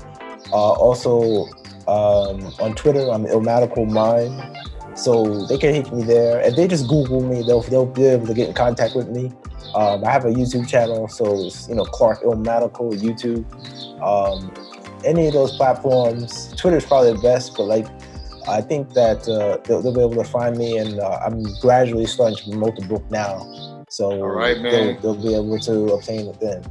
[0.52, 1.46] Uh, also,
[1.88, 4.58] um, on Twitter, I'm Ilmatical Mind.
[4.98, 6.42] So they can hit me there.
[6.42, 9.32] If they just Google me, they'll, they'll be able to get in contact with me.
[9.76, 13.46] Um, I have a YouTube channel, so it's, you know, Clark Ilmatical, YouTube.
[14.02, 14.52] Um,
[15.06, 17.88] any of those platforms, Twitter is probably the best, but like,
[18.48, 22.06] I think that uh, they'll, they'll be able to find me, and uh, I'm gradually
[22.06, 23.84] starting to promote the book now.
[23.90, 25.00] So All right, man.
[25.02, 26.64] They'll, they'll be able to obtain it then.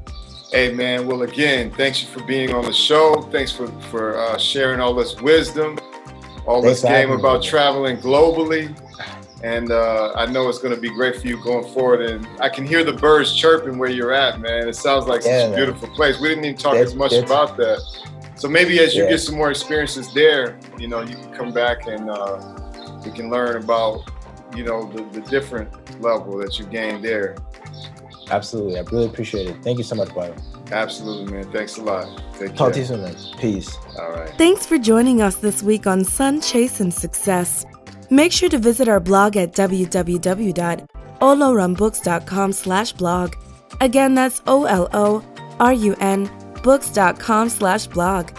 [0.52, 1.06] hey, man.
[1.06, 3.22] Well, again, thanks you for being on the show.
[3.30, 5.78] Thanks for for uh, sharing all this wisdom,
[6.46, 7.48] all Thanks this game about me.
[7.48, 8.74] traveling globally.
[9.44, 12.00] And uh, I know it's going to be great for you going forward.
[12.00, 14.68] And I can hear the birds chirping where you're at, man.
[14.68, 15.54] It sounds like such a man.
[15.54, 16.18] beautiful place.
[16.20, 17.78] We didn't even talk That's- as much about that.
[18.38, 19.10] So maybe as you Yeah.
[19.10, 22.38] get some more experiences there, you know, you can come back and uh,
[23.04, 24.08] we can learn about,
[24.56, 25.68] you know, the, the different
[26.00, 27.36] level that you gained there.
[28.30, 29.56] Absolutely, I really appreciate it.
[29.64, 30.34] Thank you so much, Bayo.
[30.70, 31.50] Absolutely, man.
[31.50, 32.06] Thanks a lot.
[32.38, 33.16] Take Talk to you soon, man.
[33.38, 33.74] Peace.
[33.98, 34.30] All right.
[34.38, 37.64] Thanks for joining us this week on Sun Chase and Success.
[38.10, 43.34] Make sure to visit our blog at www.olorunbooks.com slash blog.
[43.80, 46.30] Again, that's O-L-O-R-U-N
[46.62, 48.30] books.com slash blog.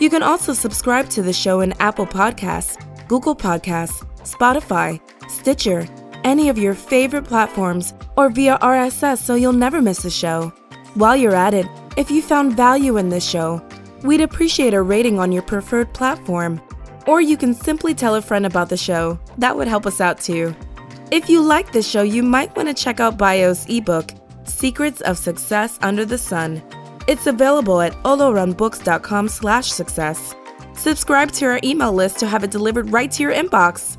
[0.00, 2.78] You can also subscribe to the show in Apple Podcasts,
[3.08, 5.86] Google Podcasts, Spotify, Stitcher,
[6.24, 10.52] any of your favorite platforms, or via RSS so you'll never miss a show.
[10.94, 13.62] While you're at it, if you found value in this show,
[14.02, 16.60] we'd appreciate a rating on your preferred platform.
[17.06, 19.18] Or you can simply tell a friend about the show.
[19.38, 20.54] That would help us out too.
[21.10, 24.10] If you like this show, you might want to check out Bayo's ebook,
[24.44, 26.62] Secrets of Success Under the Sun.
[27.06, 30.34] It's available at olorunbooks.com slash success.
[30.74, 33.98] Subscribe to our email list to have it delivered right to your inbox.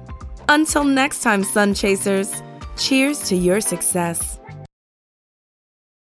[0.50, 2.42] Until next time, Sun Chasers,
[2.78, 4.35] cheers to your success.